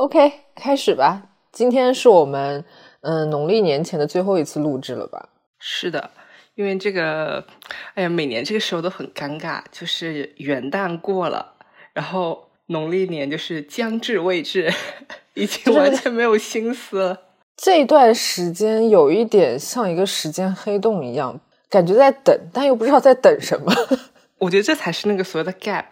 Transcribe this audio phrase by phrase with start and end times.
[0.00, 1.24] OK，开始吧。
[1.52, 2.64] 今天是我们
[3.02, 5.28] 嗯农历年前的最后一次录制了吧？
[5.58, 6.10] 是的，
[6.54, 7.44] 因为这个，
[7.92, 11.52] 哎呀，每年这个时候都很尴尬，就是元旦过了，
[11.92, 14.72] 然后农历年就是将至未至，
[15.34, 17.20] 已经完全没有心思了。
[17.58, 21.38] 这段时间有一点像一个时间黑洞一样，
[21.68, 23.70] 感觉在等，但又不知道在等什么。
[24.40, 25.84] 我觉得这才是那个所谓的 gap，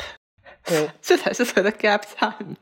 [0.65, 2.57] 对， 这才是所谓的 gap time。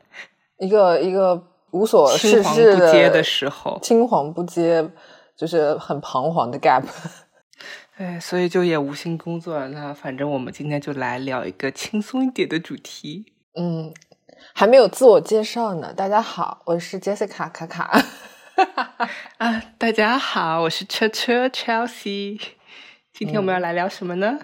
[0.59, 4.89] 一个一个无所事青事黄不接的时候，青黄不接，
[5.35, 6.83] 就是很彷徨的 gap。
[7.97, 9.67] 哎，所以就也无心工作了。
[9.69, 13.33] 那反正我们今天就来聊一个轻松一点的主题。
[13.59, 13.91] 嗯，
[14.53, 15.91] 还没有自我介绍呢。
[15.93, 17.99] 大家好，我是 Jessica 卡卡。
[19.37, 22.39] 啊，大家好，我是车车 Chelsea。
[23.13, 24.37] 今天我们要来聊什么呢？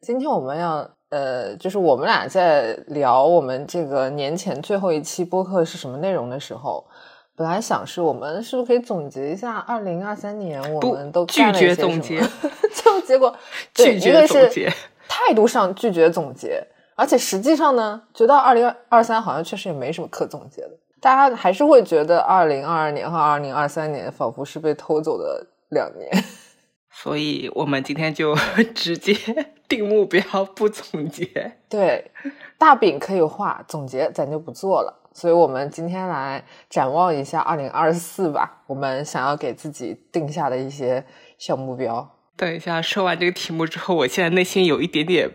[0.00, 6.84] 今天我们要呃，就是我们俩在聊我们这个年前最后一期播客是什么内容的时候，
[7.34, 12.20] 本来想是我们是不是可以总结一下二零二三年我们都拒绝总结
[12.74, 13.34] 就结果
[13.74, 14.72] 对拒绝总结
[15.08, 26.08] 态度上拒绝总结，而且实际上呢，觉得二零二三好像确实也没什么可总结的，大家还是会觉得二零二二年和二零二三年仿佛是被偷走的两年。
[27.02, 28.36] 所以我们今天就
[28.74, 29.14] 直接
[29.66, 30.22] 定目标，
[30.54, 31.24] 不总结。
[31.68, 32.10] 对，
[32.58, 35.00] 大饼可以画，总结咱就不做了。
[35.14, 41.02] 所以我们今天来展望一下二零二四吧，我们想要给自己定下的一些
[41.38, 42.16] 小目标。
[42.36, 45.30] 等一下，说完这个题目之后，我现在内心有一点点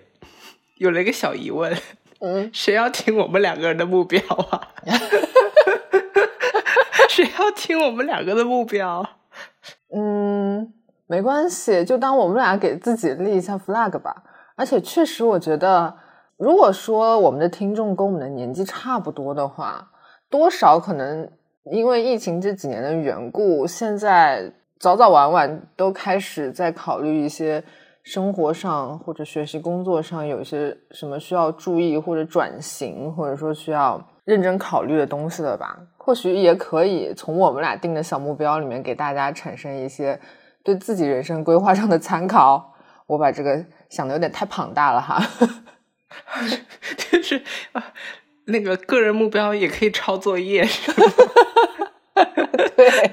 [0.77, 1.75] 有了一个小疑问：
[2.19, 4.21] 嗯，谁要听我们两个人的目标
[4.51, 4.67] 啊？
[7.09, 9.03] 谁要听我们两个的目标？
[9.95, 10.73] 嗯，
[11.07, 14.23] 没关系，就当我们俩给自己立一下 flag 吧。
[14.55, 15.93] 而且确实，我觉得，
[16.37, 19.89] 如果说我们的听众跟我们的年纪差不多的话，
[20.29, 21.29] 多少可能
[21.71, 27.63] 因为疫情这几年的缘故，现在早早晚晚都开始在考虑一些
[28.03, 35.77] 生活上或者学习工作上有一些什么需要注意或者转型，或者说需要认真考虑的东西了吧？
[35.97, 40.19] 或许也可以从我们俩定的小目标里面给大家产生一些
[40.65, 42.73] 对自己人生规划上的参考。
[43.07, 45.23] 我把这个想的有点太庞大了哈。
[46.97, 47.39] 就是
[47.71, 47.93] 啊，
[48.45, 50.97] 那个个人目标也可以抄作业， 是吗？
[52.75, 53.11] 对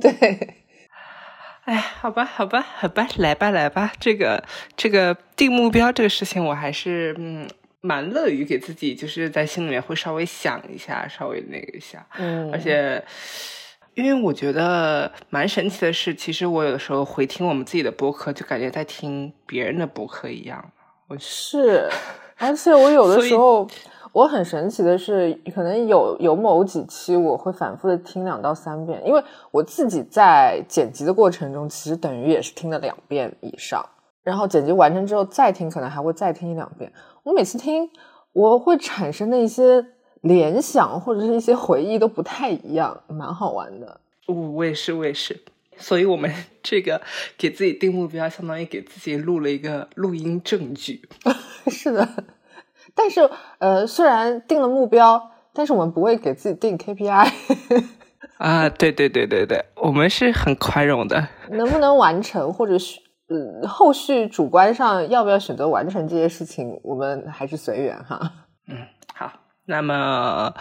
[0.00, 0.56] 对，
[1.64, 4.44] 哎，好吧，好吧，好吧，来吧，来吧，这个
[4.76, 7.48] 这个定目标这个事情，我还是嗯
[7.80, 13.02] 蛮乐于给自己，就是在心里面会稍微想一下，稍微那个一下，嗯，而且。
[14.00, 20.64] 因为我觉得蛮神奇的是，其实我有的时候回听我们自己的播客，就感觉在听别人的播客一样。
[21.08, 21.88] 我是，
[22.38, 23.66] 而且我有的时候，
[24.12, 33.84] 我很神奇的是，可能有有某几期我会反复的听两到三遍，因为我自己在剪辑的过程中，其实等于也是听了两遍以上，
[34.22, 36.92] 然后剪辑完成之后再听，可能还会再听一两遍。
[37.24, 37.90] 我每次听，
[38.32, 39.84] 我会产生的一些
[40.20, 44.00] 联想或者是一些回忆都不太一样，蛮好玩的。
[44.26, 45.40] 我我也是，我也是。
[45.76, 46.30] 所以我们
[46.62, 47.00] 这个
[47.38, 51.08] 给自己定目标，相当于给自己录了一个录音证据。
[51.68, 52.06] 是的，
[52.94, 57.32] 但是呃，虽然定了目标，但是我们不会给自己定 KPI，
[58.36, 61.28] 啊，对对对对对，我们是很宽容的。
[61.50, 68.20] 能不能完成，或者是呃后续主观上要不要选择完成这些事情，我们还是随缘哈。
[68.68, 68.84] 嗯，好，
[69.66, 70.52] 那么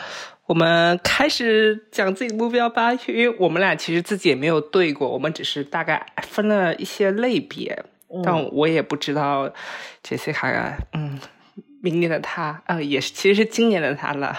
[0.45, 2.93] 我们开始讲自己的目标吧。
[2.93, 7.83] 因为我们俩其实自己也没有对过，我们只是大概分了一些类别，
[8.23, 9.49] 但我也不知道
[10.03, 10.47] 杰西卡，
[10.93, 11.19] 嗯，
[11.81, 14.35] 明年的他，呃，也是其实是今年的他了，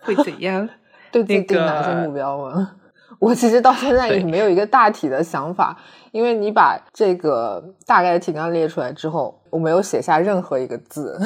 [0.00, 0.68] 会怎样？
[1.12, 2.72] 对自己定哪些目标吗？
[3.20, 5.80] 我其实到现在也没有一个大体的想法，
[6.10, 11.20] 因为你把这个大概的提纲列出来之后，我没有写下任何一个字。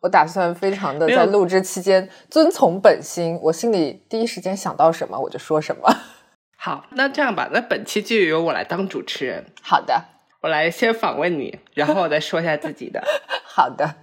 [0.00, 5.88] 我打算非常的在录制期间遵从本心，我心里第一时间想到什么我就说什么。
[6.56, 10.04] 好，那这样吧，那本期就由我来当主持人，好的，
[10.40, 13.02] 我来先访问你，然后我再说一下自己的。
[13.44, 13.96] 好的，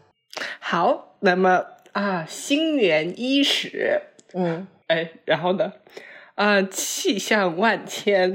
[0.59, 4.01] 好，那么啊，新年伊始，
[4.33, 5.73] 嗯，哎，然后呢，
[6.35, 8.33] 啊，气象万千。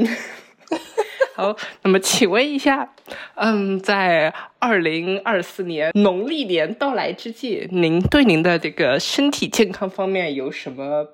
[1.39, 2.93] 好，那么请问一下，
[3.37, 11.07] 嗯，在二零二四年农历年到来之际，您对您的这个身体健康方面有什么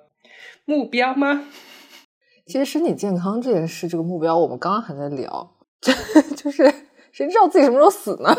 [0.64, 1.44] 目标吗？
[2.46, 5.50] 其实身体健康这件事，这个目标我们刚刚还在聊，
[6.34, 6.72] 就是
[7.12, 8.34] 谁知道自己什么时候死呢？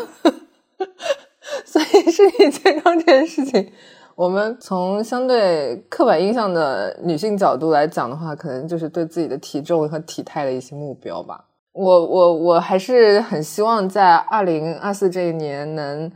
[1.64, 3.70] 所以身体健康这件事情，
[4.16, 11.44] 我们从相对刻板印象的女性角度来讲的话，可能就是对自己的体重和体态的一些目标吧。
[11.78, 16.10] 我我我还是很希望在二零二四这一年能，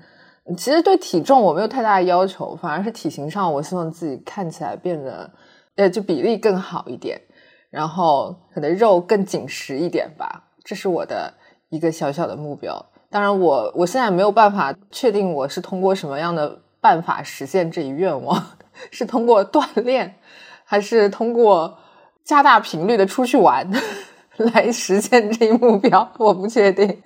[0.56, 5.30] 其实对体重我没有太大的要求，反而是体型上，我希望自己看起来变得，
[5.76, 7.20] 呃，就比例更好一点，
[7.68, 11.34] 然后可能肉更紧实一点吧，这是我的
[11.68, 12.86] 一个小小的目标。
[13.10, 18.42] 当然，我我现在没有办法确定我是通过什么样的办法实现这一愿望，
[18.90, 20.14] 是通过锻炼，
[20.64, 21.76] 还是通过
[22.24, 23.70] 加大频率的出去玩。
[24.54, 27.02] 来实现这一目标，我不确定。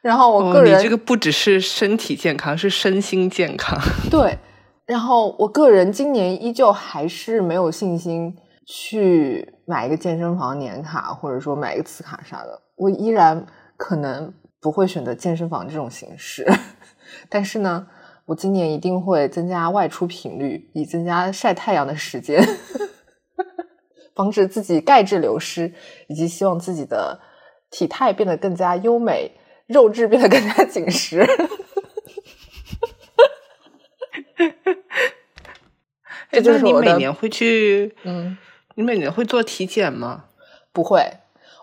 [0.00, 3.78] 然后我个人，你这个不只是身体健康，是身心健康。
[4.10, 4.38] 对。
[4.86, 8.34] 然后我个人今年依旧还是没有信心
[8.66, 12.60] 去买一个健身房年卡，或者说买一个磁卡啥的。
[12.76, 13.44] 我依然
[13.76, 16.50] 可能不会选择健身房这种形式。
[17.28, 17.86] 但是呢，
[18.24, 22.42] 我今年一定会增加外出频率，以增加晒太阳的时间。
[24.20, 25.72] 防止自己钙质流失，
[26.06, 27.18] 以及希望自己的
[27.70, 29.30] 体态变得更加优美，
[29.66, 31.26] 肉质变得更加紧实。
[36.30, 38.36] 这就是你每年会去，嗯，
[38.74, 40.26] 你每年会做体检吗？
[40.70, 41.14] 不会，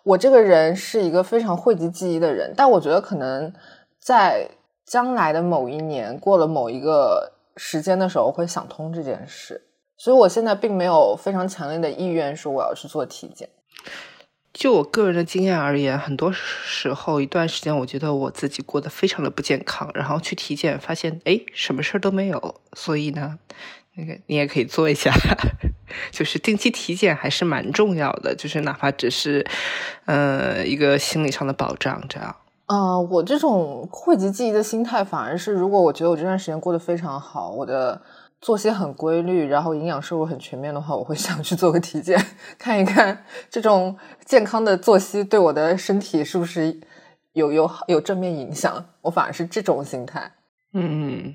[0.03, 3.53] 我这个人是一个非常讳疾忌医的人，但我觉得可能
[3.99, 4.49] 在
[4.83, 9.66] 将来的某一年，过了某一个时间的时候，会想通这件事。
[9.97, 13.49] 所以，我现在并没有非常强烈的意愿说我要去做体检。
[14.53, 22.61] 就我个人的经验而言，很多时候一段时间，我觉得我自己过得非常的不健康，然后去体检，发现哎，什么事儿都没有。
[22.73, 23.37] 所以呢，
[23.95, 25.11] 那个你也可以做一下，
[26.11, 29.45] 就是定期体检还是蛮重要的，就是哪怕只是
[30.05, 32.35] 呃一个心理上的保障，这样。
[32.65, 38.01] 啊，我这种讳疾忌医的心态，反而是如果我觉得我这段时间过得非常好，我的。
[38.39, 42.17] 作息很规律，然后营养摄入很全面的话，我会想去做个体检，
[42.59, 46.79] 看一看这种健康的作息对我的身体是不是
[47.33, 48.85] 有有有正面影响。
[49.01, 50.33] 我反而是这种心态。
[50.73, 51.33] 嗯，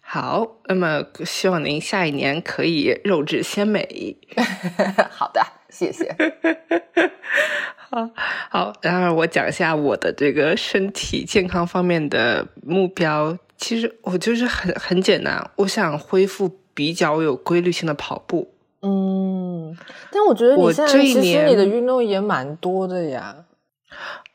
[0.00, 4.16] 好，那么希望您下一年可以肉质鲜美。
[5.10, 6.14] 好的，谢谢。
[7.90, 8.10] 好
[8.50, 13.36] 好，然后我讲一下我的这个身体健康方面的目标。
[13.56, 18.50] 其实我就是很很简单，我想恢复比较有规律性的跑步。
[18.82, 19.76] 嗯，
[20.10, 23.44] 但我觉得你现在其实你的运动也蛮多的呀。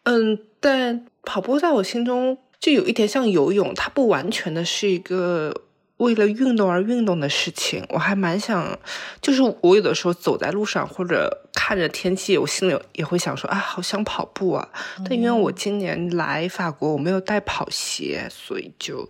[0.04, 5.54] 嗯，但跑步在我心中就有一点像游泳，它不完全的是一个。
[6.00, 8.80] 为了运动而运动的事情，我还蛮想，
[9.22, 14.69] 就是我有的时候走在路上或者看着天气，我心里也会想说，啊，好想跑步啊！
[15.04, 19.10] 但因为我今年来法国，我没有带跑鞋，所以就，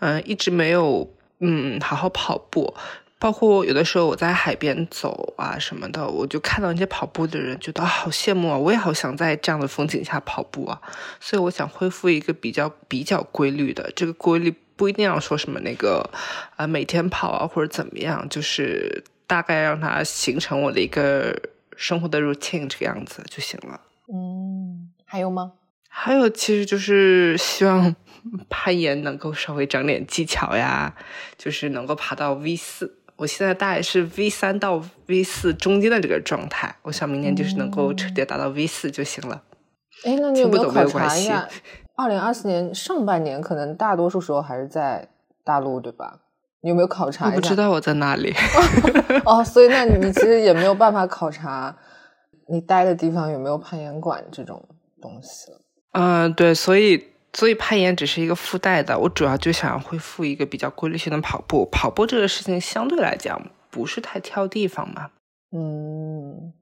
[0.00, 2.74] 嗯，一直没有，嗯，好好跑步。
[3.20, 8.58] 包括有的时候我在海边走啊什么的，我就看到那些跑步的人，觉得好羡慕啊！
[8.58, 10.80] 我也好想在这样的风景下跑步啊！
[11.20, 14.52] 所以我想恢复一个比较比较规律的这个规律。
[14.78, 16.08] 不一定要说什么那个
[16.56, 21.36] 啊，每天跑啊或者怎么样，就是大概让它形成我的一个
[21.76, 23.80] 生活的 routine 这个样子就行了。
[24.10, 25.52] 嗯，还有吗？
[25.88, 27.94] 还有，其实就是希望
[28.48, 30.94] 攀岩能够稍微长点技巧呀，
[31.36, 32.94] 就是能够爬到 V 四。
[33.16, 39.42] 我现在大概是 V 三到 V 四中间的这个状态，我想明年就是能够彻底达到 V 四就行了。
[40.04, 41.48] 哎，那你有没有考察一下？
[41.98, 45.08] 二零二四年上半年，可能大多数时候还是在
[45.42, 46.20] 大陆，对吧？
[46.60, 47.26] 你有没有考察？
[47.26, 48.32] 我不知道我在哪里。
[49.26, 51.76] 哦，所以那你其实也没有办法考察
[52.46, 54.64] 你待的地方有没有攀岩馆这种
[55.02, 55.60] 东西了。
[55.92, 61.68] 嗯，对，所以所以攀岩只是一个附带的，我主要就想恢复一个比较规律性的跑步。
[61.72, 63.40] 跑步这个事情相对来讲
[63.70, 65.10] 不是太挑地方嘛。
[65.50, 66.52] 嗯。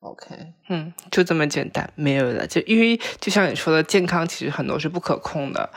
[0.00, 2.46] OK，嗯，就这么简单，没有了。
[2.46, 5.68] 就因为就像你说的，健康其实很多是不可控的，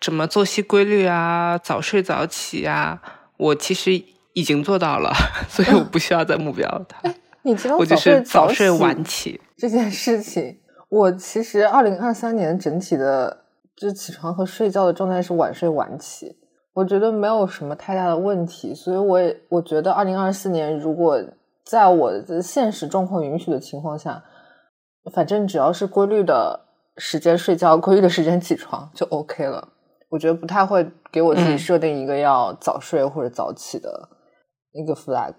[0.00, 3.02] 什么作息规律啊，早睡早起啊，
[3.36, 3.92] 我其实
[4.32, 5.12] 已经做到了，
[5.50, 7.02] 所以我不需要再目标它。
[7.42, 13.44] 你知道我就是早睡晚起这件事情，我其实二零二三年整体的
[13.76, 16.34] 就起床和睡觉的状态是晚睡晚起，
[16.72, 21.22] 我觉得没有什么太大的问题，所以我也我觉得二零二四年如果。
[21.70, 24.24] 在我的现实状况允许的情况下，
[25.14, 29.68] 反正只要是规律的时间睡觉，规律的时间起床就 OK 了。
[30.08, 34.08] 我觉得不太会给我自己设定一个要早睡或者早起的
[34.72, 35.32] 一个 flag。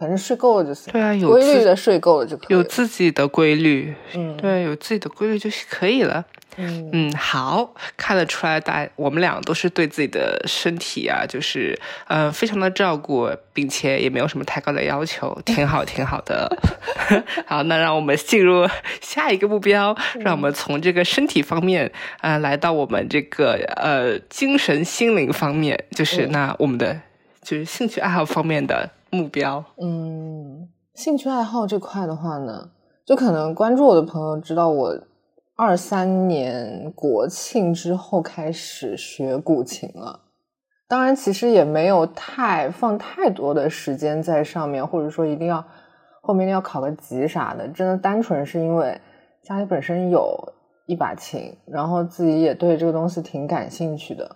[0.00, 0.90] 反正睡够了就行。
[0.90, 2.56] 对啊，有规律的睡够了就可以了。
[2.56, 6.24] 有自己的规律，嗯对，有自己的规律就可以了。
[6.56, 11.78] 嗯嗯，好，看得出来大我们俩都是对自己的身体啊，就是
[12.08, 16.50] 嗯、呃非常的照顾，并且也没有什么太高的要求，挺好，挺好的。
[17.46, 18.68] 好，那让我们进入
[19.00, 27.00] 下一个目标，让我们从这个身体方面，呃，来到我们这个呃精神心灵方面，就是嗯那我们的
[27.42, 29.64] 就是兴趣爱好方面的目标。
[29.80, 32.70] 嗯，兴趣爱好这块的话呢，
[33.04, 34.98] 就可能关注我的朋友知道我
[35.56, 40.20] 二三年国庆之后开始学古琴了。
[40.88, 45.64] 当然，其实也没有太放太多的时间在上面，或者说一定要
[46.20, 47.68] 后面要考个级啥的。
[47.68, 49.00] 真的单纯是因为
[49.44, 50.36] 家里本身有
[50.86, 54.34] 一把琴，然后自己也对这个东西挺感兴趣的。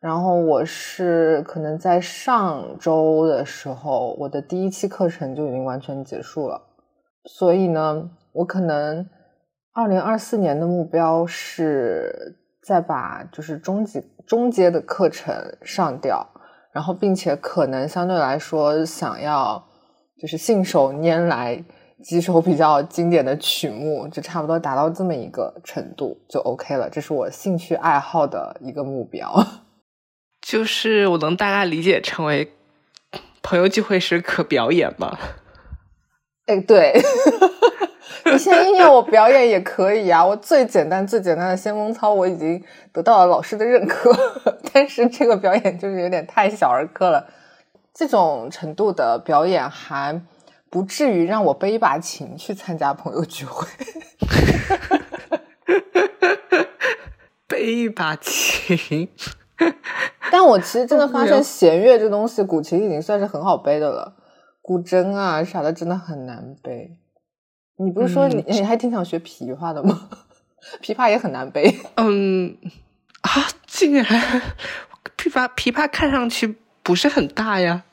[0.00, 6.60] 然后我是可能在上周的时候，我的第一期课程就已经完全结束了，
[7.24, 9.04] 所以呢，我可能
[9.72, 16.24] 二零二四年的目标是再把就是中级中阶的课程上掉，
[16.72, 19.60] 然后并且可能相对来说想要
[20.20, 21.64] 就是信手拈来
[22.04, 29.44] 几首比较经典的曲目，就差不多达到这么一个程度就 OK 了，这是我兴趣爱好的一个目标。
[30.48, 32.54] 就是我能大概理解成为
[33.42, 35.18] 朋友聚会时可表演吗？
[36.46, 36.98] 哎，对，
[38.32, 40.24] 你现在硬要我表演也可以啊。
[40.24, 42.64] 我最简单、最简单的先锋操我已经
[42.94, 44.10] 得到了老师的认可，
[44.72, 47.28] 但是这个表演就是有点太小儿科了。
[47.92, 50.18] 这种程度的表演还
[50.70, 53.68] 不至于让我背一把琴去参加朋友聚会。
[57.46, 59.10] 背一把琴，
[60.30, 64.14] 但我其实真的发现弦乐这东西，古琴已经算是很好背的了，
[64.62, 66.96] 古筝啊啥的真的很难背。
[67.76, 70.08] 你不是说你、嗯你还挺想学琵琶的吗？
[70.82, 71.78] 琵琶也很难背。
[71.96, 72.56] 嗯
[73.22, 73.30] 啊，
[73.66, 74.04] 竟然
[75.16, 77.84] 琵琶琵琶看上去不是很大呀。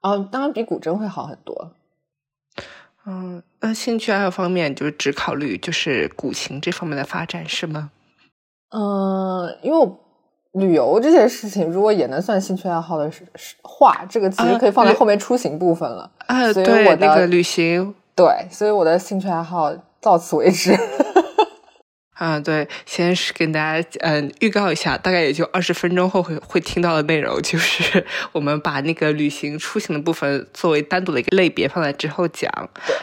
[0.00, 1.72] 哦，当然比古筝会好很多。
[3.06, 7.90] 嗯，那兴趣爱好方面就是只考虑就是古琴这方面的发展是吗？
[8.70, 9.86] 嗯，因为我
[10.58, 13.10] 旅游这件事情，如果也能算兴趣爱好的
[13.62, 16.10] 话，这个其实啊可以放在后面出行部分了。
[16.26, 20.76] 啊，所以对，我的那个旅行对，所以我的兴趣爱好到此为止。
[22.18, 32.50] 啊，对，先是跟大家嗯预告一下，大概也就二十分钟后会会听到的内容，就是我们把那个旅行出行的部分作为单独的一个类别放在之后讲。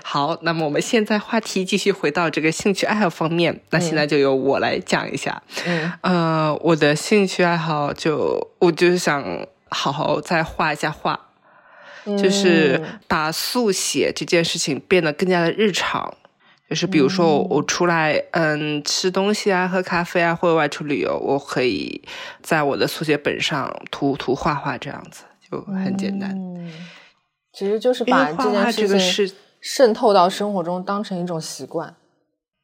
[0.03, 5.41] 好，那么我们现在话题继续回到这个兴趣爱好方面，那现在就由我来讲一下。
[5.65, 11.17] 嗯呃，我的兴趣爱好就我就是想好好再画一下画，
[12.03, 16.13] 就是嗯把速写这件事情变得更加的日常。
[16.69, 22.01] 就是比如说我我出来嗯吃东西啊、喝咖啡啊，或者外出旅游，我可以
[22.41, 26.31] 在我的速写本上涂涂画画，这样子就很简单。
[26.31, 26.71] 嗯
[27.53, 31.95] 其实就是把画画这件个事情渗透到生活中，当成一种习惯。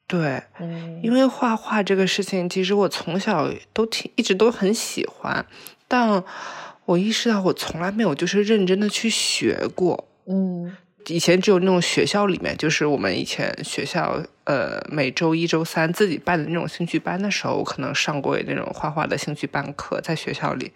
[0.05, 5.45] 对，嗯因为画画这个事情，其实我从小都挺一直都很喜欢，
[5.87, 6.21] 但
[6.83, 10.03] 我意识到我从来没有就是认真的去学过。
[10.27, 10.75] 嗯
[11.07, 20.71] 以前只有那种学校里面，就是我们以前学校呃每周一周三自己办的那种兴趣班的时候，我可能上过那种画画的兴趣班课，在学校里。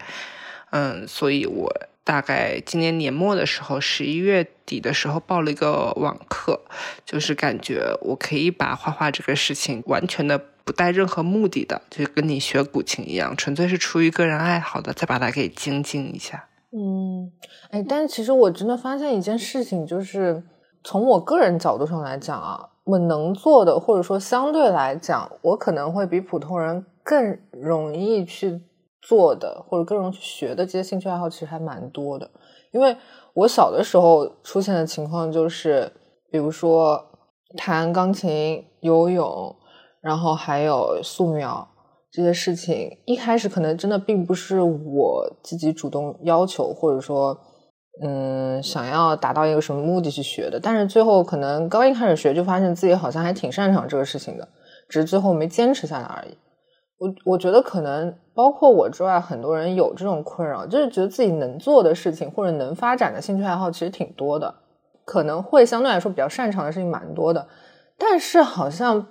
[0.71, 1.71] 嗯，所以我
[2.03, 6.65] 大概今年年末的时候，十一月底的时候报了一个网课，
[7.05, 16.45] 就是感觉我可以把画画这个事情完全的不带任何目的的，就跟你学古琴一样，纯粹是出于个人爱好的，再把它给精进一下。
[16.77, 17.31] 嗯，
[17.69, 20.43] 哎，但是其实我真的发现一件事情，就是
[20.83, 28.61] 从我个人角度上来讲啊，我能做的，或者说相对来讲，我可能会比普通人更容易去
[29.01, 32.29] 做的，或者更容易去学的这些兴趣爱好，其实还蛮多的。
[32.71, 32.97] 因为
[33.33, 35.89] 我小的时候出现的情况就是，
[36.29, 37.01] 比如说
[37.55, 39.55] 弹钢琴、游泳，
[40.01, 41.65] 然后还有素描。
[42.15, 47.37] 这些事情一开始可能真的并不是我自己主动要求，或者说，
[48.01, 50.57] 嗯，想要达到一个什么目的去学的。
[50.57, 54.47] 但是最后可能刚一开始学，就发现自己好像还挺擅长这个事情的，
[54.87, 56.37] 只是最后没坚持下来而已。
[56.97, 64.55] 我我觉得可能包括我之外，很多人有这种困扰，就是觉得自己能做的事情或者能发展的兴趣爱好其实挺多的，
[65.03, 67.45] 可能会相对来说比较擅长的事情蛮多的，
[67.97, 69.07] 但是好像。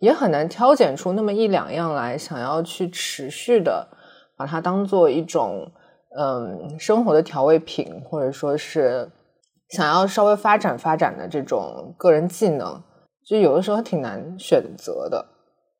[0.00, 3.86] 也很难挑拣出那么一两样来，想要去持续的
[4.36, 5.70] 把它当做一种
[6.18, 9.10] 嗯生活的调味品，或者说是
[9.70, 12.82] 想要稍微发展发展的这种个人技能，
[13.26, 15.24] 就有的时候挺难选择的。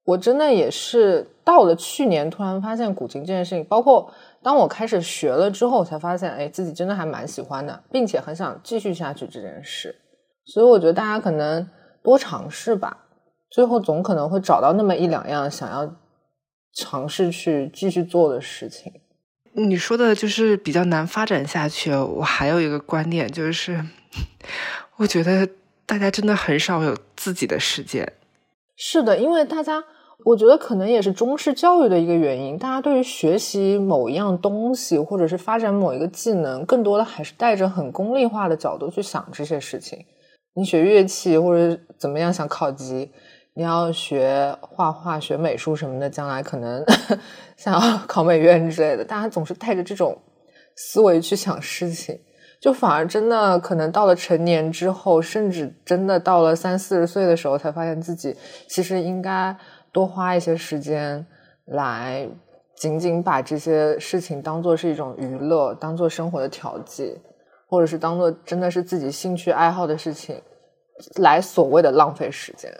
[0.04, 4.10] 我真的也是到了去年，突然发现古琴这件事情，包括
[4.42, 9.94] 当我开始学了之后，才发现，哎，自己真的还蛮喜欢的，并且很想继续下去这件事。
[10.46, 11.68] 所以我觉得大家可能
[12.02, 12.96] 多尝试吧，
[13.50, 15.96] 最后总可能会找到那么一两样想要
[16.74, 18.92] 尝试去继续做的事情。
[19.54, 21.92] 你说的就是比较难发展下去。
[21.92, 23.84] 我还有一个观点就是，
[24.96, 25.48] 我觉得
[25.86, 28.12] 大家真的很少有自己的时间。
[28.76, 29.84] 是的，因为大家。
[30.24, 40.04] 我觉得可能也是中式教育的一个原因，大家对于学习某一样东西，或者是发展某一个技能，更多的还是带着很功利化的角度去想这些事情。
[40.54, 43.12] 你学乐器或者怎么样想考级，
[43.58, 46.80] 你要学画画、学美术什么的，将来可能
[47.58, 50.16] 想要考美院之类的，大家总是带着这种
[50.76, 52.16] 思维去想事情，
[52.60, 58.36] 就反而真的可能到了成年之后，甚至真的到了三四十岁的时候，才发现自己
[58.68, 59.56] 其实应该。
[59.90, 61.26] 多花一些时间
[61.64, 62.28] 来，
[62.76, 67.18] 仅仅把这些事情当做是一种娱乐，当做生活的调剂，
[67.66, 70.40] 或者是当做真的是自己兴趣爱好的事情，
[71.16, 72.70] 来所谓的浪费时间。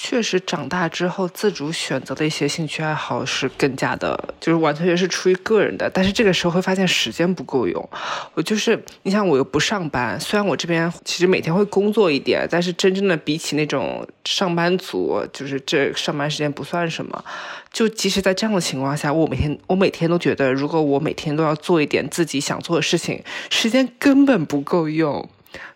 [0.00, 5.90] 确实，长大之后自主选择的一些兴趣爱好是更加的，就是完全是出于个人的。
[5.92, 7.86] 但是这个时候会发现时间不够用。
[8.34, 17.24] 我就是，你想，我又不上班，虽然我这边其实每天会工作一点，但是真正的比起那种上班族，就是这上班时间不算什么。
[17.72, 25.28] 就即使在这样的情况下，我每天我每天都觉得，如果我每天都要做一点自己想做的事情，时间根本不够用。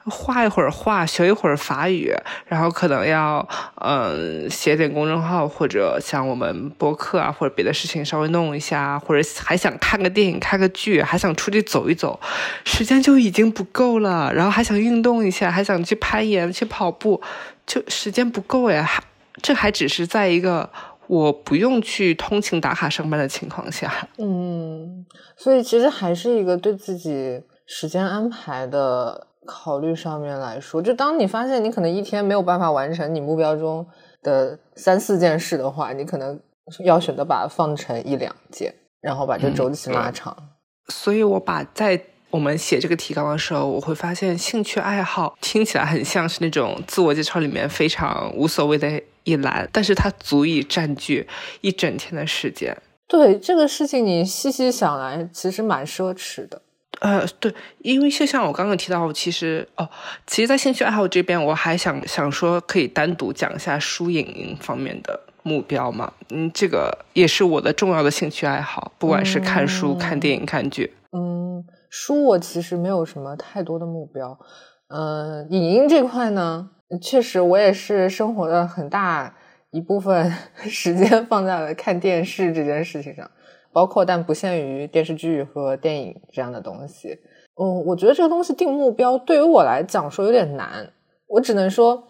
[0.07, 2.13] 画一会儿画，学一会儿法语，
[2.47, 12.19] 然后可能要嗯写点公众号，或者像我们播客啊，或者别的事情稍微弄一下，或者还想看个电影、看个剧，还想出去走一走，
[12.65, 14.33] 时间就已经不够了。
[14.35, 17.23] 然后还想运动一下，还想去攀岩、去跑步，
[17.65, 18.89] 就时间不够呀。
[19.41, 20.69] 这还只是在一个
[21.07, 24.09] 我不用去通勤打卡上班的情况下。
[24.19, 25.07] 嗯，
[25.37, 29.29] 所以其实还是一个对自己时间安排的。
[29.47, 33.87] 考虑上面来说，就当你发现你可能一天没有办法完成你目标中
[34.23, 36.38] 的三四件事的话，你可能
[36.85, 40.37] 要选择把它放成一两件，然后把这周期拉长。
[40.88, 51.29] 所以，我把在我们写这个提纲的时候，我会发现兴趣爱好听起来很像是那种自我介绍里面非常无所谓的一栏，但是它足以占据
[51.61, 52.77] 一整天的时间。
[53.09, 56.62] 对这个事情，你细细想来，其实蛮奢侈的。
[57.03, 59.88] 呃，对，因为就像我刚刚提到，其实哦，
[60.25, 66.12] 其实，在兴趣爱好这边，我还想想说，可以单独讲一下书影音方面的目标嘛。
[66.31, 70.95] 嗯，这个也是我的重要的兴趣爱好，不管是看书、看电影、看剧。
[71.11, 74.38] 嗯，书我其实没有什么太多的目标。
[74.87, 79.35] 嗯，影音这块呢，确实我也是生活的很大
[79.73, 80.33] 一部分
[80.71, 83.29] 时间放在了看电视这件事情上。
[83.73, 87.19] 包括但不限于电视剧和电影这样的东西。
[87.61, 90.91] 嗯，我觉得这个东西定目标对于我来讲说有点难。
[91.29, 92.03] 我只能说，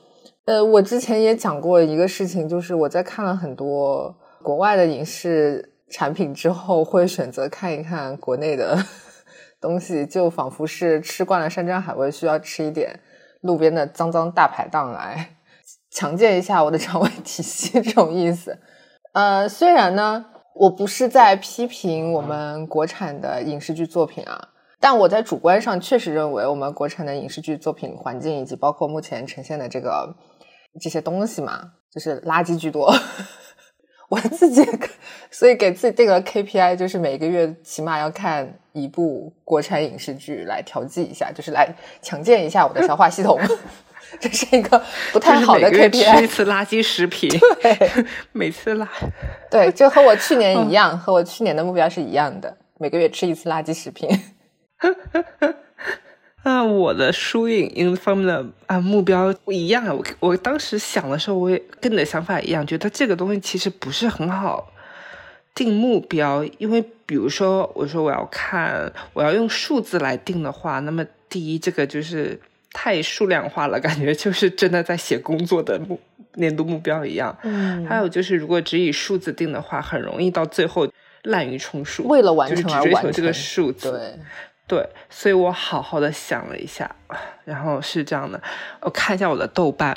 [0.45, 8.79] 呃，我之前也讲过一个事情，就是我在看了很多国外的影视产品之后，会选择看一看国内的
[9.61, 13.01] 东西，就仿佛是吃惯了山珍海味，需要吃一点
[13.41, 15.37] 路边的脏脏大排档来
[15.91, 18.59] 强健一下我的肠胃体系 这种意思。
[19.13, 20.27] 呃，虽然呢。
[20.55, 30.15] 我不是在批评我们国产的影视剧作品啊，但我在主观上确实认为我们国产的影视剧作品环境以及包括目前呈现的这个
[30.81, 32.95] 这些东西嘛，就是垃圾居多。
[34.11, 34.63] 我自己
[35.31, 43.41] 所以给自己定了 KPI，就是每个月起码要看一部国产影视剧来调剂一下，就是来强健一下我的消化系统。
[44.21, 46.17] 这是一个不太好的 KPI。
[46.19, 48.87] 吃一次垃圾食品，对， 每次垃，
[49.51, 54.09] 对，就和我去年一样，和我去年的目标是一样的，每个月吃一次垃圾食品。
[56.45, 64.73] 那 我的输影音方面的啊目标一样啊，我我当时想的时候，我也跟你的想法一样，觉得这个东西其实不是很好
[65.55, 72.41] 定目标，因为比如说我说我要看，我要用数字来定的话，那么第一，这个就是。
[72.73, 76.01] 太数量化了，感觉就是真的在写工作的目
[76.35, 77.37] 年度目标一样。
[77.43, 80.89] 嗯，还有就是，如果只以数字定的话，很容易到最后
[81.25, 83.91] 滥竽充数，为了完成而追求这个数字。
[84.67, 86.91] 对，对，所以我好好的想了一下，
[87.45, 88.41] 然后是这样的，
[88.81, 89.95] 我看一下我的豆瓣，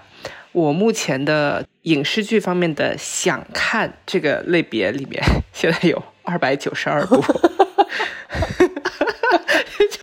[0.51, 7.23] 我目前的影视剧方面的想看这个类别里面， 现在有二百九十二部。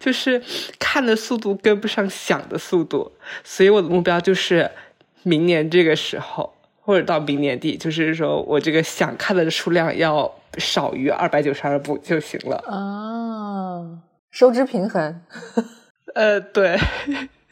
[0.02, 0.42] 就是
[0.80, 3.12] 看的速度跟不上想的速度，
[3.44, 4.68] 所以我的目标就是
[5.22, 12.56] 明年这个时候，或者到明年底，就是说我这个想看的数量要少于二百九十二部就行了。
[12.66, 15.22] 啊，收支平衡。
[16.16, 16.76] 呃，对。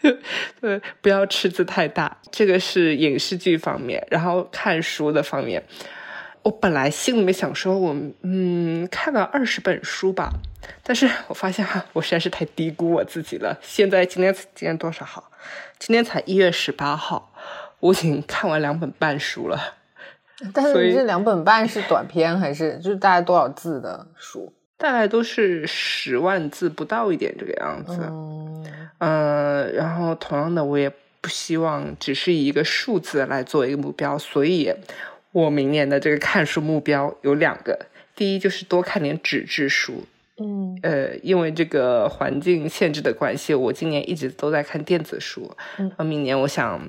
[0.63, 2.17] 对，不要赤字太大。
[2.31, 5.63] 这个是影视剧方面，然后看书的方面，
[6.43, 10.33] 我本来心里面想说，我嗯看了二十本书吧，
[10.83, 13.59] 但是我发现哈，我实在是太低估我自己了。
[13.63, 15.31] 现在今天今天多少号？
[15.79, 17.33] 今天才一月十八号，
[17.81, 19.59] 我已经看完两本半书了。
[20.55, 24.53] 但是你这两本半是短篇还是就是大概多少字的书？
[24.79, 28.01] 大概都是十万字不到一点这个样子。
[28.99, 34.75] 嗯，然后同样的，我也不希望只是以一个数字来做一个目标，所以
[35.33, 37.79] 我明年的这个看书目标有两个，
[38.17, 40.07] 第一就是多看点纸质书，
[40.43, 46.89] 嗯，呃，因为这个环境限制的关系，我今年一直都在看电子书，嗯，明年我想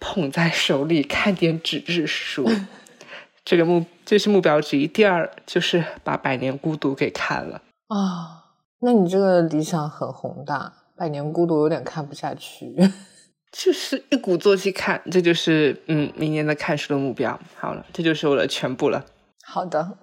[0.00, 2.50] 捧在手里看点纸质书，
[3.44, 10.72] 这个目这是目标之一，第二就是把《百年孤独》给看了啊，那你这个理想很宏大。
[10.96, 12.72] 百年孤独有点看不下去，
[13.50, 17.36] 就是一鼓作气看，这就是嗯，明年的看书的目标。
[17.56, 19.04] 好了，这就是我的全部了。
[19.44, 19.98] 好的，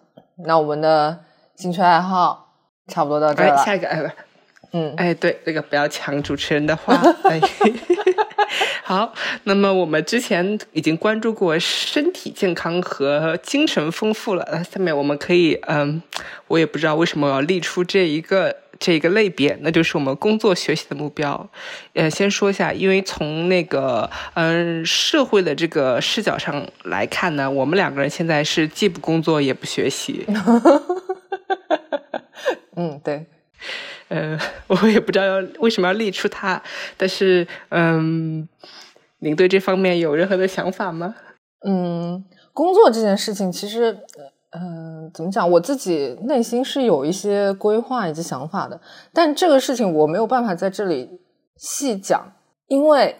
[0.46, 1.24] 那我们的
[1.56, 2.51] 兴趣爱好
[2.92, 3.58] 差不多到这了。
[3.64, 4.14] 下一个，哎，
[4.74, 6.94] 嗯，哎，对，那个不要抢主持人的话。
[8.84, 9.14] 好，
[9.46, 16.02] 那么我们之前已经关注过身体健康和精神丰富了，那下面我们可以，嗯，
[16.48, 18.58] 我也不知道为什么要立出这一个。
[18.82, 21.48] 这一个类别，那就是我们工作学习的目标。
[21.94, 30.26] 呃，先说一下，因为从那个嗯社会的这个视角上来看呢，我们两个人现在是既不工作也不学习。
[32.76, 33.26] 嗯，对。
[34.10, 36.62] 呃， 我也不知道要为什么要立出它，
[36.98, 38.48] 但是嗯，
[39.20, 41.16] 您对这方面有任何的想法吗？
[41.66, 42.24] 嗯，
[42.54, 44.00] 工作这件事情其实。
[44.54, 45.50] 嗯，怎么讲？
[45.50, 48.82] 我自己内心是有一些规划以及想法的，
[49.14, 51.22] 但这个事情我没有办法在这里
[51.56, 52.34] 细讲，
[52.68, 53.16] 因为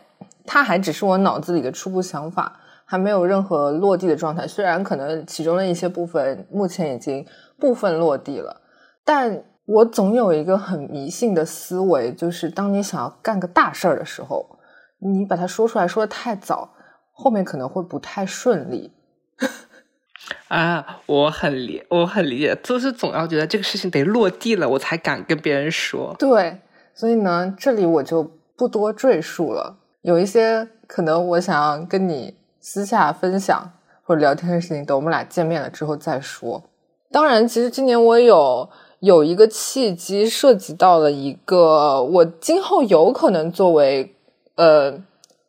[0.46, 4.46] 它还只是我脑子里的初步想法，还没有任何落地的状态。
[4.46, 7.26] 虽然可能其中的一些部分目前已经
[7.58, 8.61] 部分落地了，
[9.04, 14.60] 但我总有一个很迷信的思维，就是当你想要干个大事儿的时候，
[15.00, 16.72] 你把它说出来说的太早，
[17.14, 18.94] 后面可能会不太顺利。
[20.50, 26.16] 啊，我很理，我很理解，就是总要觉得这个事情得落地了，我才敢跟别人说。
[26.20, 26.62] 对，
[26.94, 28.24] 所以呢，这里我就
[28.56, 29.78] 不多赘述了。
[30.02, 33.72] 有一些可能我想要跟你私下分享
[34.04, 36.70] 或者聊天的事情，等我们俩见面了之后再说。
[37.12, 38.70] 当然，其实今年我有
[39.02, 44.16] 有一个契机，涉及到了一个我今后有可能作为
[44.56, 44.94] 呃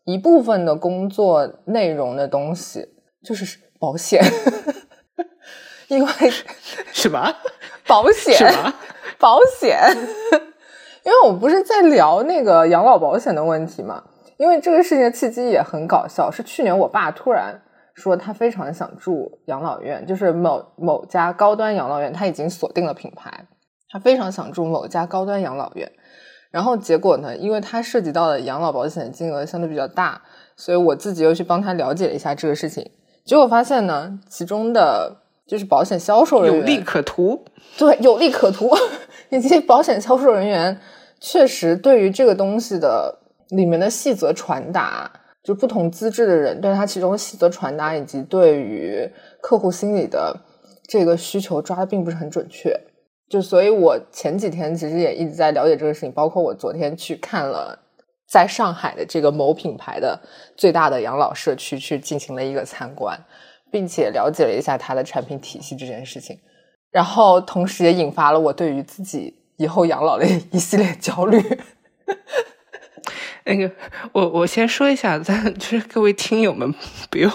[0.04, 2.88] 一部分的工作内容的东西，
[3.22, 4.22] 就是保险。
[5.88, 6.10] 因为
[6.92, 7.34] 什么
[7.86, 8.34] 保险？
[8.34, 8.74] 什么
[9.20, 9.78] 保险？
[11.04, 14.02] 因为我不是在聊那个养老保险的问题嘛。
[14.38, 17.60] 因为这个事情的契机也很搞笑，是去年我爸突然
[17.94, 23.46] 说他非常想住养老院，就是某某家高端养老院，他已经锁定了品牌，
[23.90, 25.90] 他非常想住某家高端养老院。
[26.50, 30.22] 然后结果呢，因为他涉及到的养老保险金额相对比较大，
[30.56, 32.90] 所以我自己又去帮他了解了一下这个事情，
[33.24, 35.18] 结果发现呢，其中的。
[35.44, 37.44] 就是保险销售人员有利可图，
[37.76, 38.70] 对，有利可图，
[39.28, 40.80] 以及保险销售人员
[41.20, 45.10] 确实对于这个东西的里面的细则传达，
[45.42, 50.38] 就不同资质的人对他其中细则传达，以及对于客户心理的
[50.88, 52.78] 这个需求抓的并不是很准确。
[53.28, 57.78] 就所以，我前几天其实也一直在了解这个事情，包括我昨天去看了
[58.28, 60.20] 在上海的这个某品牌的
[60.56, 63.18] 最大的养老社区，去进行了一个参观。
[63.72, 66.38] 并且了解了一下它的产品体系这件事情，
[66.90, 71.40] 然后同时也引发了我对于自己以后养老的一系列焦虑。
[73.44, 73.70] 那个，
[74.12, 76.72] 我我先说一下，咱就是各位听友们
[77.10, 77.30] 不用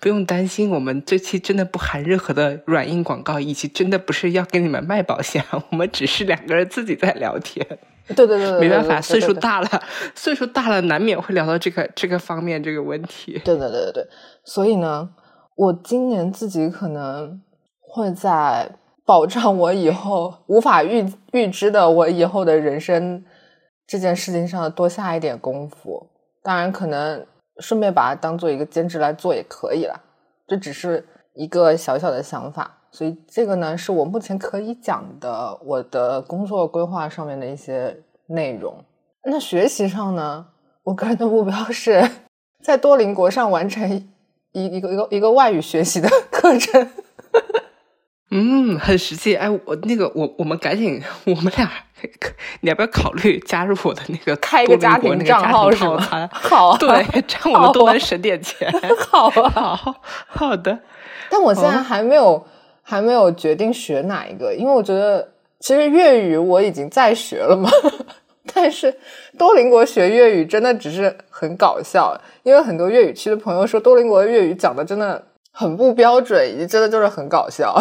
[0.00, 7.66] 不用担心，我们这期真的不含任何的软硬广告，以及真的不是要给你们卖保险，我们只是两个人自己在聊天。
[8.16, 9.82] 对对对，没办法，岁数大了，
[10.14, 13.40] 岁数大了难免会聊到这个这个方面这个问题。
[13.44, 14.06] 对对对对对，
[14.44, 15.10] 所以呢。
[15.60, 17.42] 我今年自己可能
[17.80, 18.70] 会在
[19.04, 23.24] 保障我以后无法预预知的我以后的人生
[23.88, 26.06] 这件事情上多下一点功夫。
[26.42, 27.26] 当然，可能
[27.58, 30.00] 顺便把它当做一个兼职来做也可以了。
[30.46, 37.96] 这只是一个小小的想法，所以这个呢是我目前可以讲的我的工作规划上面的一些
[38.26, 38.84] 内容。
[39.24, 40.46] 那学习上呢，
[40.84, 42.08] 我个人的目标是
[42.62, 43.90] 在多邻国上完成
[44.52, 46.90] 一一个一个一个外语学习的课程。
[48.30, 49.34] 嗯，很实际。
[49.34, 51.70] 哎，我那个我我们赶紧，我们俩，
[52.60, 56.28] 你要不要考虑加入我的那个开一个家庭账号是吗？
[56.32, 56.88] 好，对，
[57.26, 58.70] 这样我们都能省点钱。
[59.08, 59.94] 好啊，好
[60.26, 60.78] 好的。
[61.30, 62.46] 但我现在还没有
[62.82, 67.70] 还没有决定学哪一个，因为我觉得其实粤语我已经在学了嘛。
[68.54, 68.94] 但是
[69.36, 77.74] 多邻国学粤语真的只是很搞笑，因为很多粤语区的朋友说多邻国的粤语讲的真的很不标准，以及真的就是很搞笑，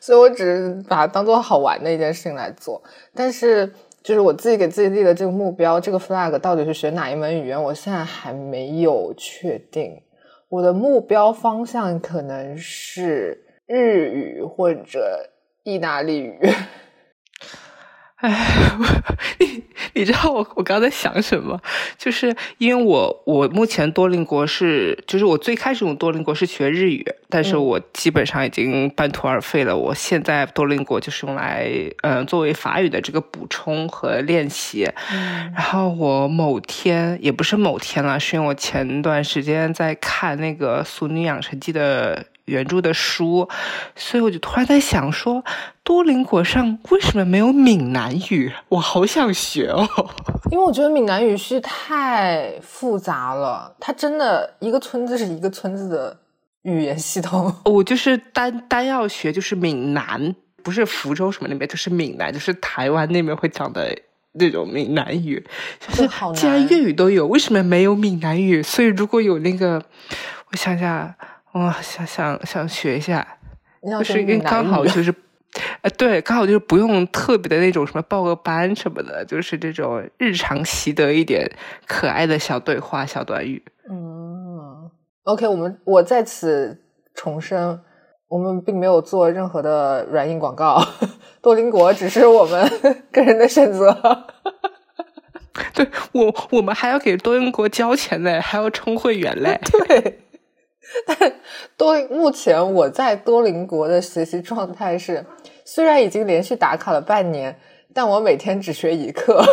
[0.00, 2.82] 所以我只是把它当做好玩的一件事情来做。
[3.14, 10.00] 但是就是我自己给自己立的这个目标，这个 flag 到底是学哪一门语言，我现在还没有确定。
[10.48, 15.28] 我的目标方向可能是日语或者
[15.64, 16.38] 意大利语。
[18.28, 18.96] 哎，
[19.38, 19.62] 你
[19.94, 21.60] 你知道我我刚才想什么？
[21.96, 29.76] 就是因为我我目前多邻国是，就是我最开始用多邻国是学日语，但是我基本上已经半途而废了。
[29.76, 31.70] 我现在多邻国就是用来
[32.02, 34.90] 嗯作为法语的这个补充和练习。
[35.54, 42.26] 然后我某天也不是某天了，是因为我前段时间在看那个《俗女养成记》的。
[42.46, 43.48] 原著的书，
[43.94, 45.44] 所以我就突然在想说，
[45.82, 48.52] 多邻国上为什么没有闽南语？
[48.68, 49.86] 我好想学哦！
[50.50, 56.16] 因为我觉得闽南语是太复杂了，它真的一个村子是一个村子的
[56.62, 57.52] 语言系统。
[57.66, 63.92] 我就是单单要学，就是闽南，不是福州什么那边，就是闽南，就是台湾那边会讲的
[64.34, 65.44] 那种闽南语。
[65.80, 68.62] 就是既然粤语都有，为什么没有闽南语？
[68.62, 69.82] 所以如果有那个，
[70.52, 71.12] 我想想。
[71.56, 73.26] 哇，想想想学一下，
[73.98, 75.14] 就是因为刚好就是，
[75.80, 81.50] 呃，对，刚好就是不用特别的那种什么报个班什么的，就是这种日常习得一点
[81.86, 83.64] 可爱的小对话、小短语。
[83.88, 84.90] 嗯
[85.24, 86.82] ，OK，我们我在此
[87.14, 87.80] 重申，
[88.28, 90.86] 我们并没有做任何的软硬广告，
[91.40, 92.70] 多邻国只是我们
[93.10, 94.26] 个人的选择。
[95.72, 99.58] 对我，我们还要给多邻国交钱嘞，还要充会员嘞。
[99.88, 100.20] 对。
[101.06, 101.32] 但
[101.76, 105.24] 多目前我在多邻国的学习状态是，
[105.64, 107.58] 虽然已经连续打卡了半年，
[107.92, 109.44] 但我每天只学一课，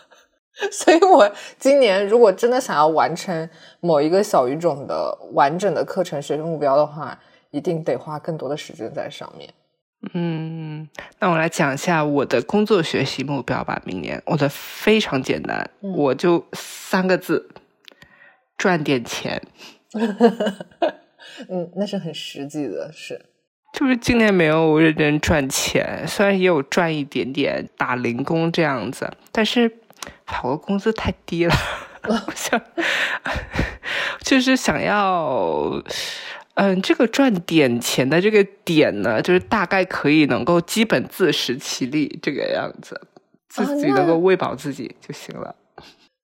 [0.70, 3.48] 所以我今年如果真的想要完成
[3.80, 7.18] 某一个小语种的完整的课程学习目标的话，
[7.50, 9.48] 一定得花更多的时间在上面。
[10.12, 13.80] 嗯，那我来讲一下我的工作学习目标吧。
[13.84, 17.48] 明年我的非常简单，我就三个字：
[18.58, 19.42] 赚点钱。
[21.48, 23.26] 嗯，那是很实际的是。
[23.72, 29.70] 就是今年没有认真赚钱，虽然也有赚一点点打零工这样子，但是
[30.24, 31.54] 法国工资太低了。
[32.08, 32.58] 我想，
[34.22, 35.82] 就是想要，
[36.54, 42.98] 嗯，这个赚点钱的这个点呢，就是大概可以能够基本自食其力这个样子，
[43.48, 45.54] 自己能够喂饱自己就行了。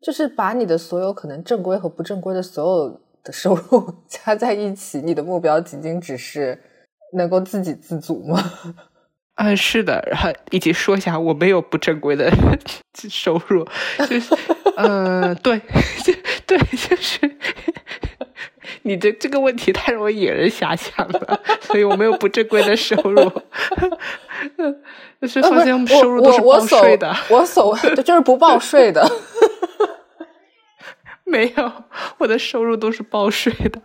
[0.00, 3.00] 就是把你的所有可能正规和不正规的所有。
[3.24, 6.60] 的收入 加在一起，你的目标仅仅只是
[7.14, 8.52] 能够自给自足吗？
[9.34, 10.06] 啊，是的。
[10.10, 12.30] 然后一起说一下，我没有不正规的
[13.08, 13.66] 收入，
[14.06, 14.34] 就是，
[14.76, 15.58] 嗯，对，
[16.04, 16.12] 就
[16.46, 17.18] 对，就是
[18.82, 23.30] 你的这个问题太容易引人遐想了，所以我没有不正规的收入。
[25.20, 29.08] 就是发现收入都是报税的，我所就是不报税的。
[31.32, 31.72] 没有，
[32.18, 33.80] 我的收入都是报税的，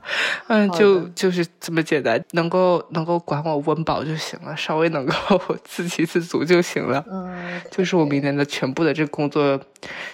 [0.48, 5.14] 嗯，就就是这么简单，能够能够管我温饱就行了，稍微能够
[5.64, 9.60] 自给自足就行了，嗯，就是我明年的全部的这个工作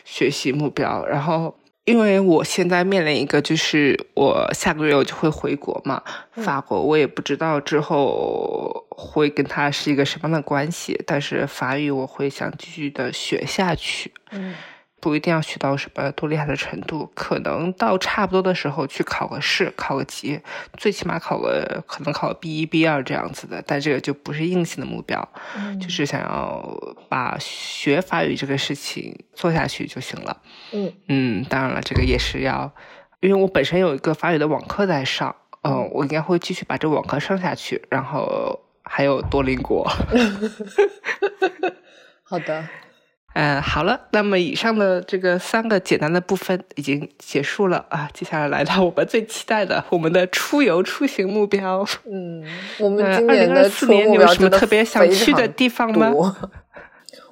[0.03, 1.03] 学习目标。
[1.07, 14.53] 然后，因为我现在面临一个，就是我下个月我就会回国嘛，法国，我也不知道之后会跟他是一个什么样的关系，但是法语我会想继续的学下去，嗯。
[15.03, 20.39] 不一定要学到什么多厉害的程度，可能到差不多的时候去考个试，考个级，
[20.77, 23.61] 最起码考个可能考个 B 一 B 二这样子的。
[23.67, 25.27] 但这个就不是硬性的目标，
[25.81, 30.37] 就是想要把学法语这个事情做下去就行了。
[30.71, 32.73] 嗯嗯，当然了，这个也是要，
[33.19, 39.85] 因为我本身有一个法语的网课在上，嗯，我应该会继续把这网课上下去，然后还有多邻国。
[42.23, 42.65] 好的。
[43.33, 51.83] 嗯，好了，那么以上的这个三个简单的部分已经结束了啊，接下来来到我们最期待的我们的出游出行目标。
[52.05, 52.43] 嗯，
[52.79, 56.13] 我们今年的四年有什么特别想去的地方吗？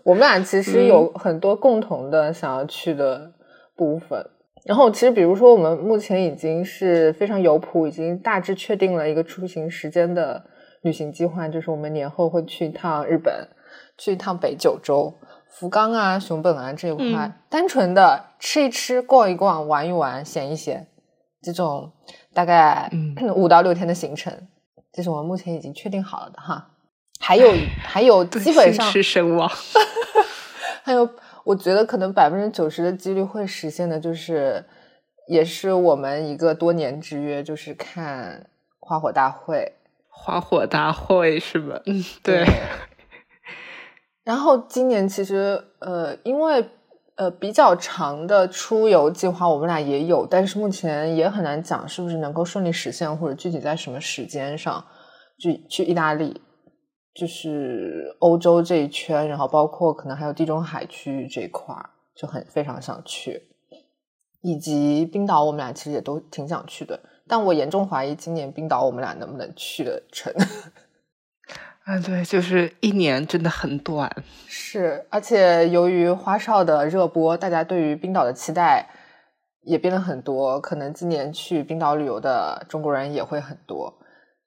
[0.03, 3.33] 我们俩其实有很多共同的想要去的
[3.75, 4.25] 部分。
[4.65, 10.45] 然后，其实比如说，我们目前已经是非常有谱，已经大致确定了一个出行时间的
[10.83, 13.47] 旅行计划，就是我们年后会去一趟日本，
[13.97, 15.15] 去一趟北九州、
[15.51, 20.87] 福冈啊、熊本啊这一块，单纯的吃一吃、逛一逛、玩一玩、闲一闲，
[21.43, 21.91] 这种
[22.33, 22.89] 大概
[23.35, 24.47] 五到六天的行程，
[24.91, 26.69] 这是我们目前已经确定好了的哈。
[27.19, 29.47] 还有还有，基本上是身亡，
[30.83, 31.07] 还有。
[31.43, 34.63] 我觉得可能百分之九十的几率会实现的，就是
[35.27, 38.45] 也是我们一个多年之约，就是看
[38.79, 39.73] 花火大会。
[40.07, 41.81] 花火大会是吧？
[41.87, 42.45] 嗯，对。
[44.23, 46.69] 然后今年其实呃，因为
[47.15, 54.85] 呃比较长的出游计划，我们俩也有，但是目前也很难讲是不是能够顺利实现，或者具体在什么时间上
[55.39, 56.41] 去去意大利。
[57.13, 61.75] 就是欧洲这一圈，然后包括可能还有地中海区域这一块，
[62.15, 63.49] 就很非常想去，
[64.41, 66.97] 以及冰岛，我们俩其实也都挺想去的。
[67.27, 70.33] 但我严重怀疑今年冰岛我们俩能不能去得成。
[71.91, 74.09] 嗯，对，就是一年真的很短。
[74.47, 78.87] 是，而且由于花少的热播，大家对于冰岛的期待
[79.63, 83.93] 也变得很多，可能今年去冰岛旅游的中国人也会很多。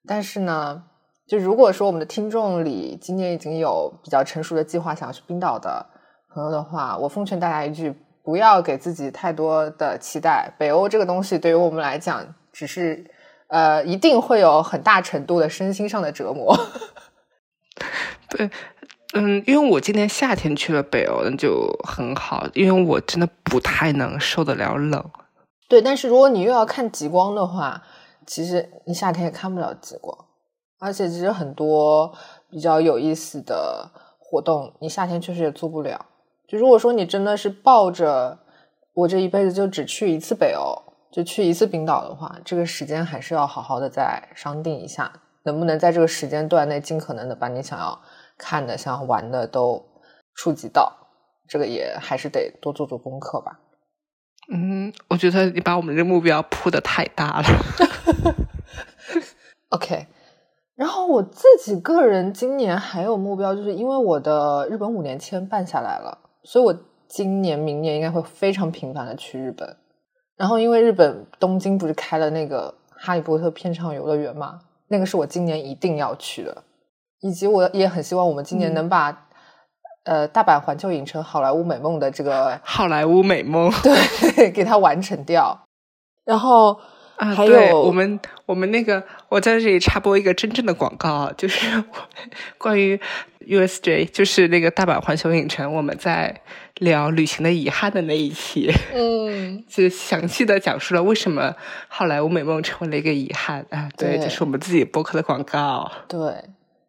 [0.06, 0.84] 但是呢？
[1.26, 5.86] 就如果说我们的听众里今年已经有比较成熟的计划想要去冰岛的
[6.34, 10.52] 朋友的话，我奉劝大家一句：不要给自己太多的期待。
[10.58, 13.10] 北欧这个东西对于我们来讲，只是
[13.48, 16.54] 呃，一定会有很大程度的身心上的折磨。
[18.30, 18.50] 对，
[19.14, 25.10] 嗯，因为我今年夏天去了北欧，那就很好，因为我真的不太能受得了冷。
[25.68, 27.82] 对，但是如果你又要看极光的话，
[28.26, 30.16] 其实你夏天也看不了极光。
[30.80, 32.12] 而且其实很多
[32.50, 36.06] 比较有意思的活动，你夏天确实也做不了。
[36.46, 38.38] 就如果说你真的是抱着
[38.92, 40.76] 我这一辈子就只去一次北欧，
[41.10, 45.10] 就去一次冰岛的话，这个时间还是要好好的再商定一下，
[45.44, 48.00] 能不能在这个时间段内尽可能的把你想要
[48.36, 49.84] 看的、想要玩的都
[50.34, 50.92] 触及到。
[51.46, 53.60] 这个也还是得多做做功课吧。
[54.52, 57.44] 嗯，我觉得你把我们这目标铺的太大了。
[59.70, 60.06] OK。
[60.74, 66.76] 然后我自己个人今年还有目标，就是因为我的日本五年签办下来了，所以我
[67.06, 69.76] 今年、明年应该会非常频繁的去日本。
[70.36, 76.64] 然后因为日本东京不是开了那个哈利波特片场游乐园嘛，那个是我今年一定要去的。
[77.20, 79.28] 以及我也很希望我们今年能把
[80.04, 85.66] 呃大阪环球影城好莱坞美梦的这个好莱坞美梦 对给它完成掉。
[86.24, 86.78] 然后。
[87.16, 91.82] 啊，还有我们我们那个，我在这里插播一个真正的广告啊，就是
[92.58, 93.00] 关于
[93.46, 96.42] USJ，就是那个大阪环球影城，我们在
[96.78, 101.54] 聊旅行的遗憾的那一期，嗯， 就详细的讲述了为什么
[101.88, 105.90] 好莱坞美梦成为了一个遗憾啊，对，就是我们自己播客的广告。
[106.08, 106.18] 对，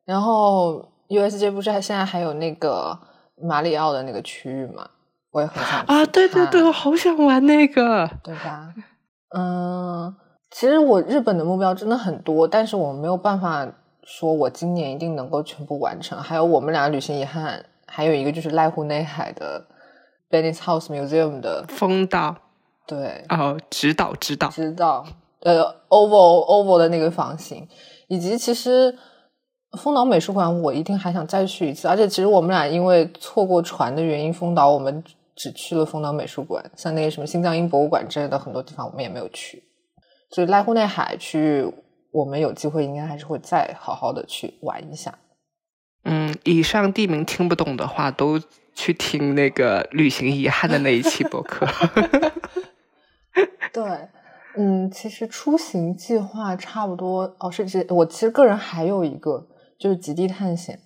[0.06, 2.98] 然后 USJ 不是还现在还有那个
[3.40, 4.88] 马里奥的那个区域吗？
[5.32, 8.74] 我也很想啊，对对对，我好想玩那个，对吧？
[9.38, 10.16] 嗯，
[10.50, 13.68] 其实我日本的目标真的很多，但是我没有办法
[14.04, 16.18] 说我今年一定能够全部完成。
[16.18, 19.66] 还有我们俩旅行遗憾，还有一个就是濑户内海的
[20.30, 22.34] Bennett's House Museum 的风岛，
[22.88, 25.06] 对，哦，指导指导指导，
[25.42, 27.68] 呃，Oval Oval 的那个房型，
[28.08, 28.98] 以及其实
[29.78, 31.90] 丰岛美术馆，我一定还想再去一次。
[31.90, 35.04] 而且其实我们俩因为错过船的原因，丰岛我们。
[35.36, 39.64] 只去了丰岛美术馆，像那个什么新疆英博物馆之类的很多地方，我们也没有去。
[40.30, 41.74] 所以濑户内海区域，
[42.12, 45.18] 我们有机会应该还是会再好好的去玩一下。
[46.04, 48.40] 嗯，以上地名听不懂的话，都
[48.74, 51.68] 去听那个旅行遗憾的那一期博客。
[53.74, 53.84] 对，
[54.56, 60.80] 嗯，其实出行计划差不多哦，是这我其实个人还有一个就是极地探险。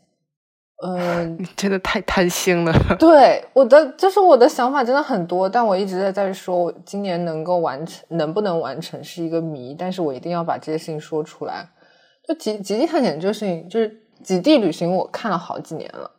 [0.85, 2.73] 嗯，你 真的太贪心了。
[2.97, 9.75] 对，我的就是我的想法真的很多，但我一直在在说，我今年能够完成，能不能完成是一个谜。
[9.77, 11.67] 但是我一定要把这些事情说出来。
[12.27, 16.09] 就极极地探险这个事情，就是极地旅行，我看了好几年了。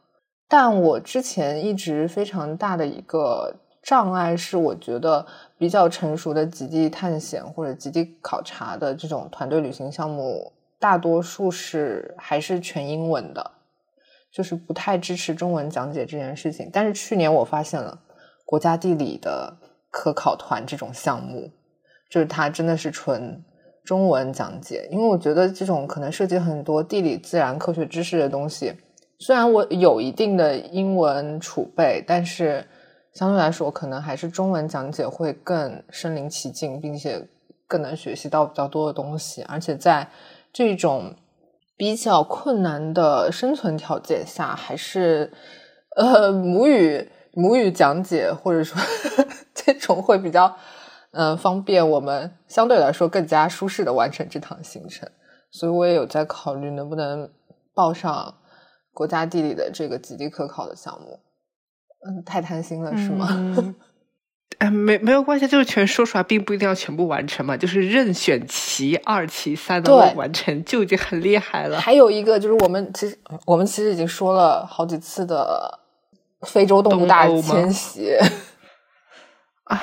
[0.48, 5.24] 但我之前一直非常大的一个障碍是，我觉得
[5.56, 13.50] 比较成熟的极地探险或者极地考察的这种团队旅行项目，大多数是还是全英文的。
[14.32, 18.00] 就是不太支持中文讲解这件事情，但是去年我发现了
[18.44, 19.56] 国家地理的
[19.90, 21.50] 科考团这种项目，
[22.08, 23.42] 就是它真的是纯
[23.84, 28.72] 中文讲解，因为我觉得这种可能涉及很多地理自然科学知识的东西，
[29.18, 32.64] 虽然我有一定的英文储备，但是
[33.12, 37.28] 相对来说，可能还是中文讲解会更身临其境，并且
[37.66, 39.42] 更能学习到比较多的东西。
[39.42, 40.08] 而且在
[40.52, 41.14] 这种
[41.80, 45.32] 比较困难的生存条件下，还是
[45.96, 48.78] 呃母语母语讲解，或者说
[49.54, 50.54] 这种会比较
[51.12, 55.08] 嗯方便我们相对来说更加舒适的完成这趟行程。
[55.50, 57.30] 所以我也有在考虑能不能
[57.74, 58.34] 报上。
[58.92, 61.20] 国家地理的这个极地科考的项目，
[62.04, 63.26] 嗯，太贪心了是吗？
[64.58, 71.80] 哎，没没有关系，就是全说出来，并不一定要全部完成嘛，就是任选其二、其三的完成就已经很厉害了。
[71.80, 75.80] 还有一个就是我们其实我们其实已经说了好几次的
[76.42, 78.16] 非洲动物大迁徙
[79.64, 79.80] 啊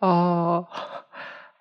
[0.00, 0.66] 哦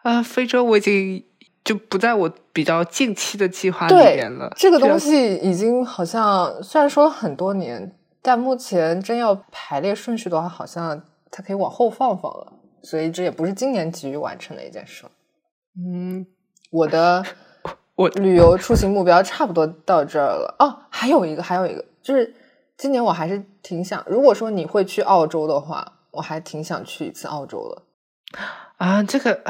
[0.03, 1.25] 啊，非洲我已经。
[1.65, 4.53] 就不在我比较近期的计划里面了。
[4.55, 11.01] 这个东西已经好像虽然说了很多年，但目前真要排列顺序的话，好像
[11.35, 12.53] 它可以往后放放了。
[12.81, 15.03] 所以这也不是今年急于完成的一件事。
[15.77, 16.25] 嗯，
[16.71, 17.25] 我的
[17.95, 20.55] 我旅游出行目标差不多到这儿了。
[20.59, 22.33] 哦，还有一个，还有一个，就是
[22.77, 28.39] 今年我还是挺想，如果说你会去澳洲的话，我还挺想去一次澳洲的。
[28.77, 29.41] 啊，这个。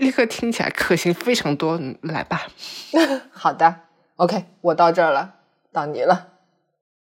[0.00, 2.48] 立刻听起来可行非常多，来吧。
[3.30, 3.82] 好的
[4.16, 5.36] ，OK，我到这儿了，
[5.70, 6.32] 到你了。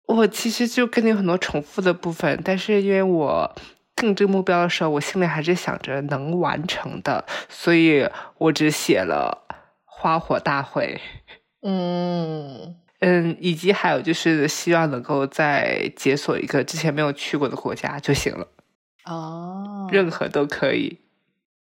[0.04, 3.56] 我其实就跟你有很多重复的部分，但是因为我
[3.96, 9.46] 定这个目标的时候，我心里还是想着能完成的，所以我只写了
[9.84, 11.00] 花火大会。
[11.62, 18.46] 嗯嗯，以及还有就是希望能够再解锁一个之前没有去过的国家就行了。
[19.04, 20.98] 哦，任何都可以。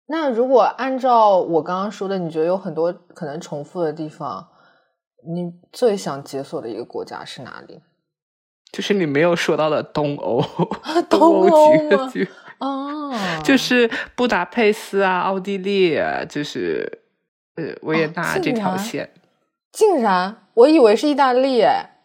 [0.06, 4.48] 那如果按照我刚刚说的，你觉得有很多可能重复的地方，
[5.26, 7.80] 你最想解锁的一个国家是哪里？
[8.72, 10.42] 就是你没有说到的东欧，
[11.08, 12.26] 东欧局？
[12.58, 13.12] 哦，
[13.44, 15.98] 就是布达佩斯啊，奥地利，
[16.28, 17.00] 就是
[17.56, 19.10] 呃维也纳这条线。
[19.70, 21.98] 竟然，我以为是意大利，哎，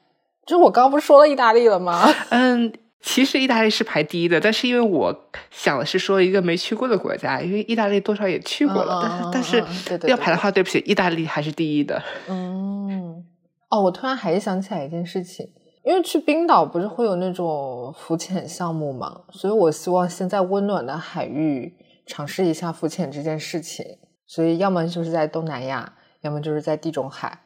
[0.46, 2.08] 就是我刚刚不是说了意大利了吗？
[2.30, 2.74] 嗯。
[3.00, 12.02] 其实意大利是排第一的，但是因为我想的是说一个没去过的国家，因为意大利多少也去过了，但是但是要排的话，对不起，意大利还是第一的。
[12.28, 13.24] 嗯，
[13.70, 15.48] 哦，我突然还是想起来一件事情，
[15.88, 23.86] 因为去冰岛不是会有那种浮潜项目嘛，所以我希望先在温暖的海域尝试一下浮潜这件事情。
[24.26, 27.40] 所以要么就是在东南亚，要么就是在地中海，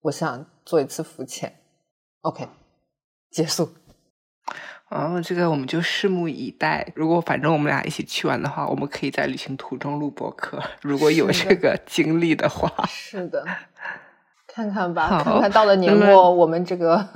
[0.00, 1.54] 我想做一次浮潜。
[2.22, 2.48] OK，
[3.30, 3.68] 结束。
[4.90, 6.90] 哦，这个我们就拭目以待。
[6.96, 10.60] 如果反正我们俩一起去玩的话，我们可以在旅行途中录播客。
[10.82, 13.44] 如果有这个经历的话，是的，
[14.52, 17.08] 看看吧，看看到了年末，我们这个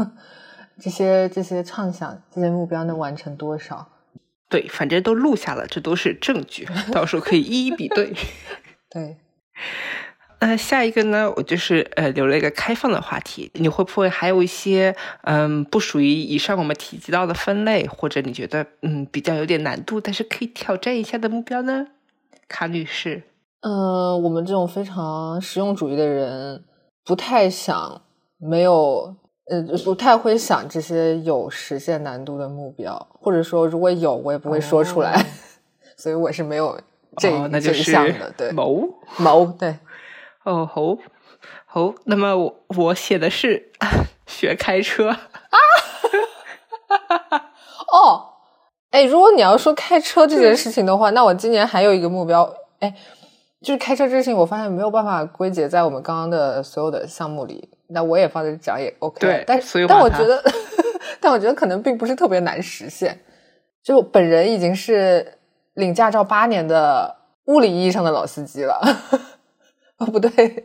[0.80, 3.88] 这些这些畅想、这些目标能完成多少？
[4.48, 8.14] 对，反正都录下了，这都是证据， 到时候可以一一比对。
[8.90, 9.16] 对。
[10.40, 11.28] 那下一个呢？
[11.36, 21.88] 我就是呃留了一个开放的话题，你会不会还有一些嗯不属于以上我们提及到的分类，或者你觉得嗯比较有点难度，但是可以挑战一下的目标呢？
[22.46, 23.24] 卡女士，
[23.62, 26.62] 嗯，我们这种非常实用主义的人，
[27.04, 28.02] 不太想
[28.38, 29.16] 没有
[29.50, 35.24] 呃不太会想这些有实现难度的目标，或者说如果有我也不会说出来，
[35.96, 36.78] 所以我是没有
[37.16, 37.30] 这
[37.60, 38.88] 这一项的，对谋。
[39.18, 39.78] 谋对。
[40.44, 40.96] 哦，好，
[41.66, 43.70] 好，那么我我写的是
[44.26, 45.10] 学开车。
[45.10, 45.18] 啊，
[47.92, 48.32] 哦，
[48.90, 52.94] 哎，如果你要说开车这件事情的话，那我今年还有一个目标，哎，
[53.60, 60.42] 就是开车这件事情，我发现没有办法归结在我们刚刚的所有的项目里，那我也放在讲也 OK，对，但是但我觉得，
[61.20, 63.18] 但我觉得可能并不是特别难实现，
[63.82, 65.38] 就本人已经是
[65.74, 67.16] 领驾照八年的
[67.46, 68.80] 物理意义上的老司机了。
[69.98, 70.30] 哦，不对，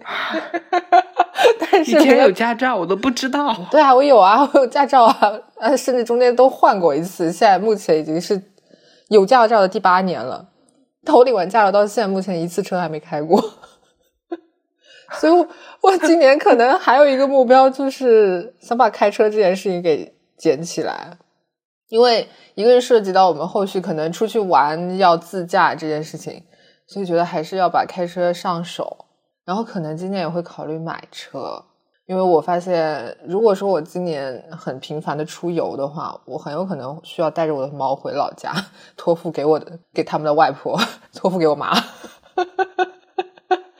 [1.60, 3.52] 但是以前有驾照我都不知道。
[3.72, 7.32] 对啊，我有啊，我有驾照啊，呃，甚至中间都换过一次。
[7.32, 8.40] 现在目前已经是
[9.08, 10.50] 有驾照的第八年了，
[11.04, 13.44] 但我领完驾照到现在，目前一次车还没开过。
[15.20, 15.48] 所以，我
[15.82, 21.18] 我今年可能还有一个目标，就是想把开车这件事情给捡起来，
[21.90, 26.44] 因为一个是涉及到我们后续可能出去玩要自驾这件事情，
[26.88, 29.06] 所以觉得还是要把开车上手。
[29.46, 31.62] 然后可能今年也会考虑买车，
[32.06, 38.54] 因为我发现，如果说我今年很频繁的出游的话，我很有可能需要带着我的猫回老家，
[38.96, 40.80] 托付给我的给他们的外婆，
[41.14, 41.74] 托付给我妈，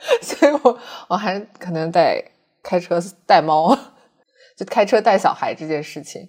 [0.22, 0.78] 所以我
[1.08, 2.24] 我还可能得
[2.62, 3.76] 开车带猫，
[4.56, 6.28] 就开车带小孩这件事情，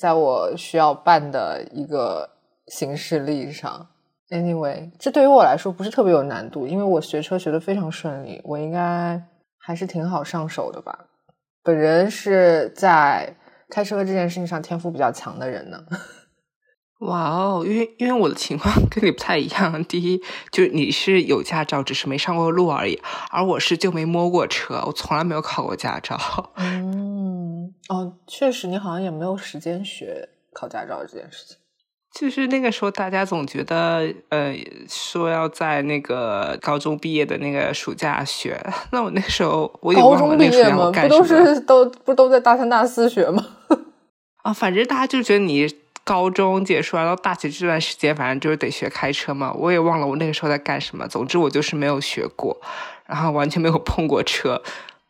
[0.00, 2.28] 在我需要办的一个
[2.68, 3.88] 行事历上。
[4.30, 9.22] Anyway，这对于我来说不是特别有难度，因为我学车学的非常顺利，我应该
[9.58, 11.06] 还是挺好上手的吧。
[11.62, 13.36] 本人是在
[13.68, 15.84] 开车这件事情上天赋比较强的人呢。
[17.02, 19.84] 哇哦，因为因为我的情况 跟你不太一样。
[19.84, 22.96] 第一，就是你是有驾照，只是没上过路而已；
[23.30, 26.16] 而我是就没摸过车，我从来没有考过驾照。
[26.56, 31.56] 嗯， 哦，确实，你好像也没有时间学考驾照这件事情。
[32.14, 34.54] 就是那个时候，大家总觉得，呃，
[34.86, 38.60] 说要在那个高中毕业的那个暑假学。
[38.92, 40.92] 那我那时候，我高中毕业吗？
[40.92, 43.44] 不都是都不都在大三、大四学吗？
[44.42, 45.66] 啊，反正大家就觉得你
[46.04, 49.52] 高中结束，然后大学这段时间，反正就是得学开车嘛。
[49.52, 51.06] 我也忘了我那个时候在干什么。
[51.06, 52.60] 总之，我就是没有学过，
[53.06, 54.62] 然后完全没有碰过车，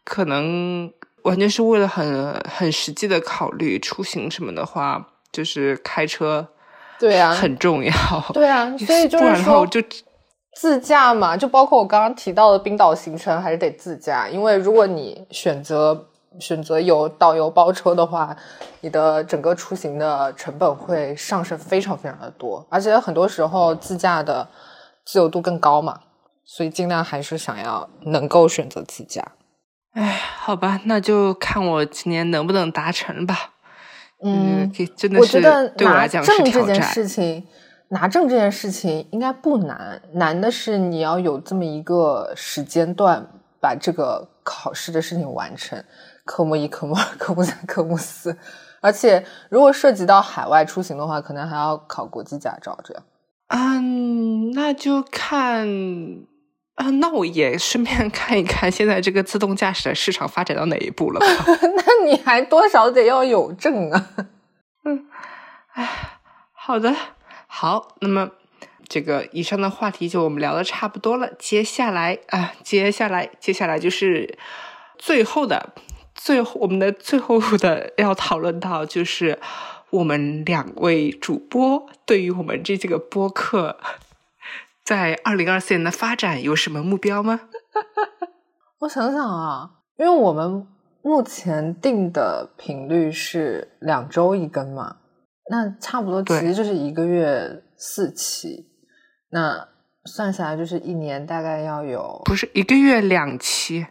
[0.04, 6.48] 可能完全是为了很很实际的考虑出行什么的话，就是开车。
[6.98, 7.92] 对啊，很重要。
[8.32, 9.82] 对啊， 所以就是说，就
[10.54, 14.28] 自驾嘛，就包括我刚刚提到的冰岛行程，还是得自驾。
[14.28, 16.08] 因为如果你选择
[16.38, 18.36] 选择有导游包车的话，
[18.80, 24.48] 你的整个出行的成本会上升非常非常的多，而且很多时候自驾的
[25.04, 26.00] 自由度更高嘛，
[26.44, 29.22] 所以尽量还是想要能够选择自驾。
[29.92, 33.50] 哎，好吧，那就看我今年能不能达成吧。
[34.24, 35.40] 嗯，真的是
[35.76, 37.46] 对我来讲证这件事情，
[37.88, 43.26] 拿证这件事情应该不难，难的是你要有这么一个时间段
[43.60, 45.84] 把这个考试的事情完成。
[46.24, 48.36] 科目一、科目二、科目三、科目四，
[48.80, 52.78] 而且如果涉及到海外出行的话，可能还要考国际驾照。
[52.84, 53.02] 这样，
[53.48, 55.68] 嗯，那就看。
[56.76, 61.26] 啊，那我也顺便看一看现在这个自动驾驶的市场发展到哪一步了吧？
[61.76, 64.08] 那你还多少得要有证啊？
[64.84, 65.06] 嗯，
[65.74, 66.18] 哎，
[66.54, 66.96] 好的，
[67.46, 68.30] 好，那么
[68.88, 74.38] 这个以上的话题就我们聊的差不多了，接下来啊，接下来接下来就是
[74.96, 75.74] 最后的
[76.24, 79.38] 最后我们的最后 的要讨论到就是
[79.90, 83.78] 我们两位主播对于我们这几个播客。
[84.84, 87.42] 在二零二四年的发展有什么目标吗？
[88.80, 90.66] 我想想啊，因为我们
[91.02, 94.96] 目前定的频率是两周一根嘛，
[95.50, 98.66] 那差不多其实就是一个月四期，
[99.30, 99.68] 那
[100.04, 103.86] 算下来就是一年大概要有不是一个月两期，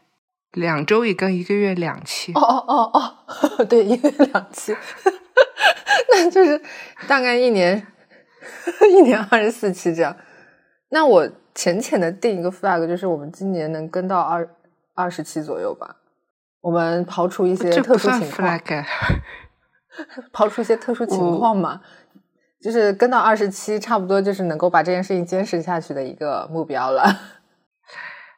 [0.53, 2.33] 两周一更，一个月两期。
[2.33, 3.17] 哦哦哦
[3.57, 4.75] 哦， 对，一个月两期，
[6.11, 6.61] 那就是
[7.07, 7.85] 大概一年
[8.91, 10.15] 一年二十四期这样。
[10.89, 14.47] 那我浅浅的定一个 flag，就是我们今年能跟到二
[14.93, 15.97] 二十期左右吧。
[16.59, 18.59] 我们刨除一些特殊情况，
[20.33, 21.81] 刨除一些特殊情况嘛，
[22.61, 27.03] 就是跟到二十期，差不多就是能够把这件事情坚持下去的一个目标了。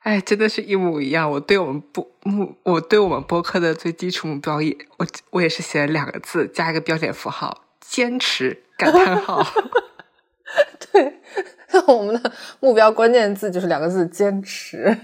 [0.04, 1.30] 哎，真的是一模一样。
[1.30, 9.44] 我对我们播目，我对我们播客的最基础目标也，我我也是写了两个字，加一个标点符号，坚持感叹号。
[10.92, 11.20] 对。
[11.88, 14.96] 我们的目标关键字就是两个字：坚持。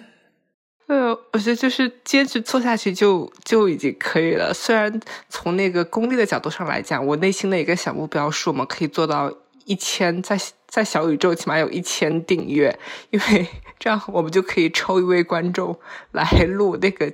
[0.85, 4.53] 呃，我觉得就是坚持做下去就就已经可以了。
[4.53, 9.33] 虽然从那个功利的角度上来讲，我内心的一个小目标是我们可以做到
[9.65, 10.37] 一千，在
[10.69, 13.47] 在小宇宙起码有一千订阅，因为
[13.77, 15.77] 这样我们就可以抽一位观众
[16.11, 17.11] 来录那个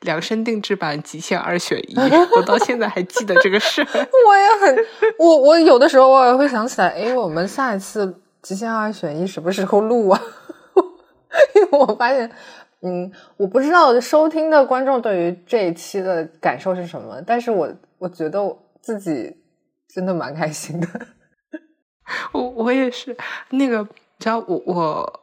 [0.00, 1.94] 量身定制版极限二选一。
[2.36, 3.80] 我到现在还记得这个事。
[3.88, 4.86] 我也很，
[5.18, 8.20] 我我有的时候我也会想起来，哎，我们下一次。
[8.42, 10.18] 极限二选一什么时候录啊？
[11.54, 12.30] 因为我发现，
[12.80, 18.40] 嗯，我不知道收听的观众对于这一期的感受是什么，但是我我觉得
[18.80, 19.36] 自己
[19.86, 20.88] 真的蛮开心的。
[22.32, 23.16] 我我也是，
[23.50, 23.88] 那个，你
[24.18, 25.20] 知道我我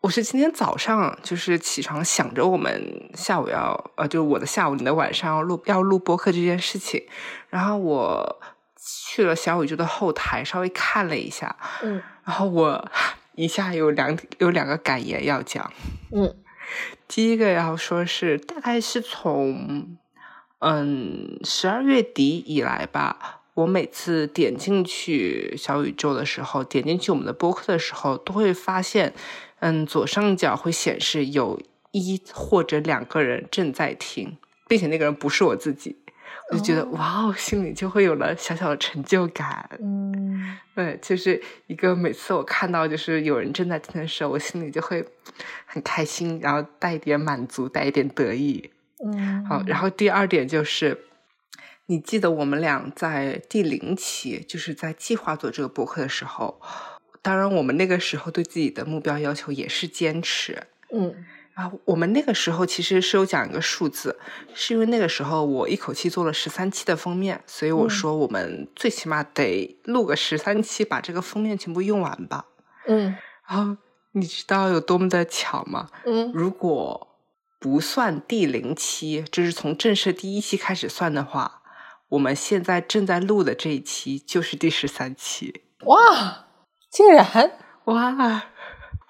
[0.00, 7.04] 我是今天早上就是起床想着我们下午要呃，就是我的下午，你的晚上要录要录播客这件事情，
[7.48, 8.40] 然后我。
[8.80, 12.90] 去了小宇宙的后台，稍微看了一下，嗯，然后我
[13.34, 15.70] 一下有两有两个感言要讲，
[16.12, 16.34] 嗯，
[17.06, 19.98] 第一个要说是大概是从
[20.60, 29.12] 嗯十二月底以来吧，我每次点进去小宇宙的时候，点进去我们的播客的时候，都会发现，
[29.58, 34.36] 嗯，左上角会显示有一或者两个人正在听，
[34.68, 35.96] 并且那个人不是我自己。
[36.50, 39.68] 我就觉得哇哦，心里就会有了小小的成就感。
[39.82, 45.04] 嗯，对，就是一个每次我看到就是有人正在听的时候，我心里就会
[45.66, 48.70] 很开心，然后带一点满足，带一点得意。
[49.04, 50.96] 嗯，好，然后第二点就是，
[51.90, 56.60] 你记得我们俩在第零期，就是在计划做这个博客的时候，
[57.22, 60.64] 当然我们那个时候对自己的目标要求也是坚持。
[60.92, 61.24] 嗯
[61.54, 64.18] 啊，我们那个时候其实是有讲一个数字，
[64.54, 72.44] 是因为那个时候我一口气做了十三期的封面，所以我说我们最起码得录个十三期，把这个封面全部用完吧。
[72.86, 73.16] 嗯
[73.48, 73.78] 然后
[74.12, 75.88] 你知道有多么的巧吗？
[76.04, 77.08] 嗯如果
[77.58, 81.57] 不算第零期，就是从正式第一期开始算的话，
[82.10, 85.62] 我们现在正在录的这一期就是第十三期。
[85.84, 86.46] 哇，
[86.90, 87.52] 竟然
[87.84, 88.42] 哇，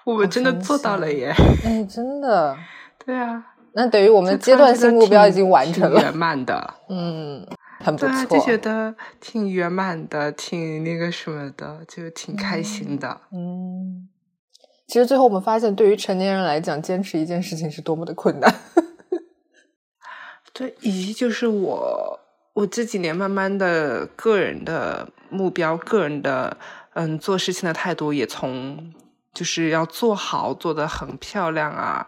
[0.05, 1.33] 我们真的做到了耶！
[1.63, 2.57] 哎，真的，
[3.05, 3.43] 对啊，
[3.73, 6.75] 那等于我们阶段性目标已经完成了，圆满的。
[6.89, 7.47] 嗯，
[7.79, 13.21] 很不对啊，错，就觉得挺圆满的，挺那个什么的，就挺开心的。
[13.31, 14.09] 嗯。
[14.87, 18.51] 其实最后我们发现，对于成年人来讲，坚持一件事情是多么的困难。
[20.51, 22.19] 对，以及就是我
[22.59, 26.57] 我这几年慢慢的个人的目标，个人的
[26.93, 28.93] 嗯做事情的态度，也从
[29.33, 32.05] 就是要做好，做得很漂亮啊，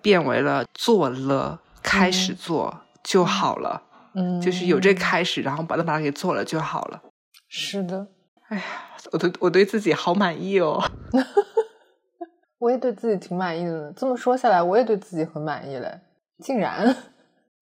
[0.00, 3.82] 变为了做了，开始做就好了，
[4.14, 7.02] 嗯，就是有这开始，然后把它把它给做了就好了。
[7.48, 8.06] 是的，
[8.50, 8.62] 哎呀
[9.10, 10.80] 我对我对自己好满意哦。
[12.58, 13.92] 我也对自己挺满意的呢。
[13.96, 16.00] 这么说下来，我也对自己很满意嘞。
[16.38, 16.96] 竟然，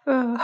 [0.06, 0.36] 嗯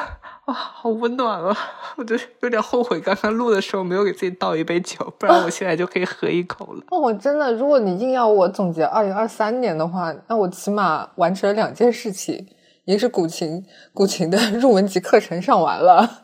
[0.44, 1.56] 哇，好温暖啊！
[1.96, 6.82] 我就有点后悔刚刚录的时候没有给自己倒一杯酒，不然我现在就可以喝一口了。
[6.92, 12.46] 那我真的，如果你硬要我总结二零二三年的话，那我起码完成了两件事情，
[12.84, 16.22] 一个是古琴古琴的入门级课程上完了，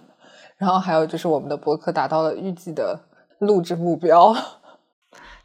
[0.57, 3.01] 然后还有就是我们的博客达到了预计的
[3.39, 4.33] 录制目标，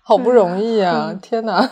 [0.04, 1.08] 好不容易啊！
[1.10, 1.68] 嗯天哪，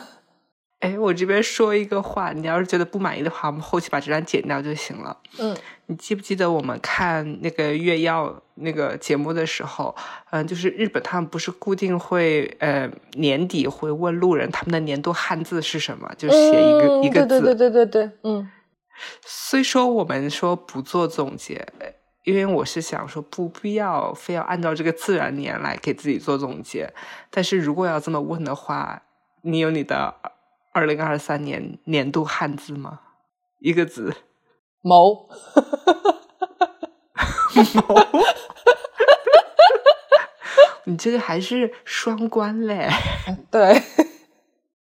[0.80, 5.18] 哎，我这边说一个话，你要是觉得不满意的话，我们后期把这段剪掉就行了。
[5.40, 5.56] 嗯
[5.88, 9.96] 你记不记得我们看那个月曜那个节目的时候，
[10.32, 17.28] 嗯，就是日本他们不是固定会呃年底会问路人他们的年度汉字是什么，就写一个、嗯一个字。
[17.28, 18.50] 对对对对对对，嗯
[19.22, 21.68] 虽说我们说不做总结，
[22.24, 26.92] 因为我是想说不必要非要按照这个自然年来给自己做总结，
[27.30, 29.04] 但是如果要这么问的话，
[29.44, 30.16] 你有你的
[30.76, 33.00] 二零二三年年度汉字吗？
[33.60, 34.14] 一个字，
[34.84, 35.24] 谋，
[40.84, 42.90] 你这个还是双关嘞。
[43.50, 43.82] 对，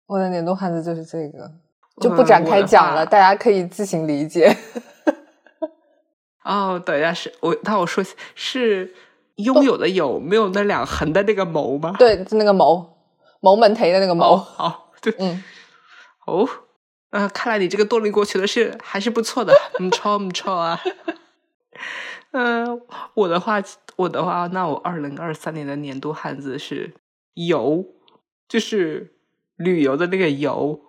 [0.07, 1.49] 我的年度汉字就是这个，
[2.01, 4.57] 就不嗯展开讲了，大家可以自行理解。
[6.43, 8.03] 哦，等一下，是我，那我说
[8.35, 8.93] 是
[9.35, 11.95] 拥有的有，没有那两横的那个谋吗？
[11.97, 12.97] 对，就那个谋，
[13.39, 15.41] 谋门忒的那个哦，谋，好，对，嗯。
[16.27, 16.47] 哦，
[17.09, 20.79] 啊，看来你这个动力过去的是还是不错的，不错不错啊。
[22.31, 22.81] 嗯、
[23.15, 23.63] 我的话，
[23.95, 26.93] 我的话，那我二零二三年的年度汉字是
[27.33, 27.85] “游”，
[28.47, 29.15] 就是
[29.55, 30.81] 旅游的那个“游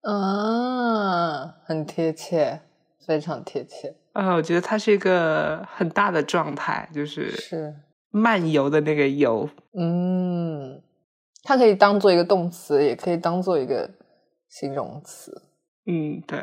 [0.00, 2.60] 啊，很贴切，
[3.06, 3.94] 非常贴切，”。
[4.14, 7.76] 啊，我觉得它是一个很大的状态，就是是，
[8.10, 10.82] 漫游的那个“游嗯，
[11.44, 13.88] 它可以当做一个动词，也可以当做一个
[14.50, 15.42] 形容词。”。
[15.86, 16.38] 嗯，对。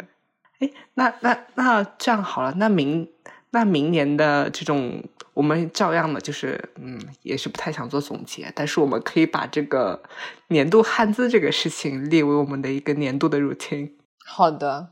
[0.60, 3.08] 哎，那那那这样好了，那明
[3.52, 5.04] 那明年的这种，
[5.36, 10.02] 我们照样的就是，嗯，也是不太想做总结，但是我们可以把这个
[10.48, 13.92] 年度汉字这个事情列为我们的一个年度的 routine。
[14.26, 14.90] 好的，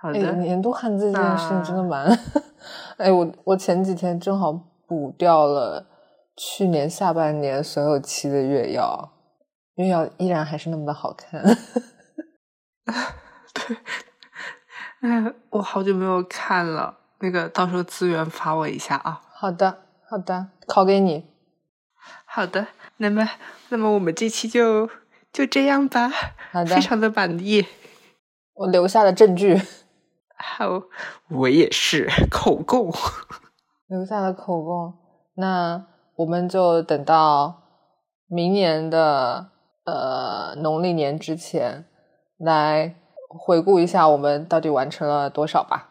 [0.00, 2.18] 哎，好的，年度汉字这件事情真的那蛮……
[2.96, 4.50] 哎，我我前几天正好
[4.86, 5.86] 补掉了
[6.36, 9.10] 去年下半年所有期的月曜，
[9.74, 11.44] 月曜依然还是那么的好看。
[15.00, 19.20] 哎，我好久没有看了，那个到时候资源发我一下啊。
[19.34, 21.26] 好的，好的，考给你。
[22.24, 22.68] 好的，
[22.98, 23.28] 那么
[23.68, 24.88] 那么我们这期就
[25.32, 26.10] 就这样吧，
[26.52, 27.66] 好的非，常的满意。
[28.54, 29.60] 我留下了证据。
[30.38, 30.82] 好，
[31.28, 32.92] 我也是口供。
[33.88, 34.94] 留下了口供，
[35.34, 37.62] 那我们就等到
[38.26, 39.50] 明年的
[39.84, 41.84] 呃农历年之前
[42.38, 42.94] 来
[43.28, 45.90] 回顾一下我们到底完成了多少吧。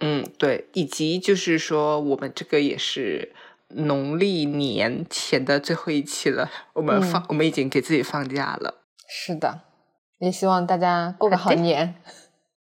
[0.00, 3.32] 嗯，对，以及就是说，我们这个也是
[3.68, 8.82] 农历年前的最后一期了，我们放，嗯我们已经给自己放假了。
[9.08, 9.60] 是的，
[10.18, 11.94] 也希望大家过个好年，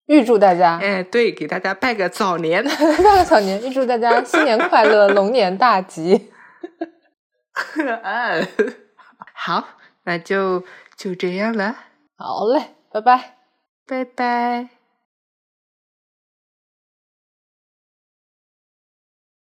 [0.06, 2.62] 预祝大家哎，对，给大家拜个早年。
[3.02, 6.30] 拜个早年，预祝大家新年快乐， 龙年大吉。
[8.02, 8.48] 嗯，
[9.34, 9.66] 好，
[10.04, 10.62] 那就
[10.96, 11.76] 就这样了，
[12.16, 13.34] 好嘞，拜拜。
[13.86, 14.73] 拜拜。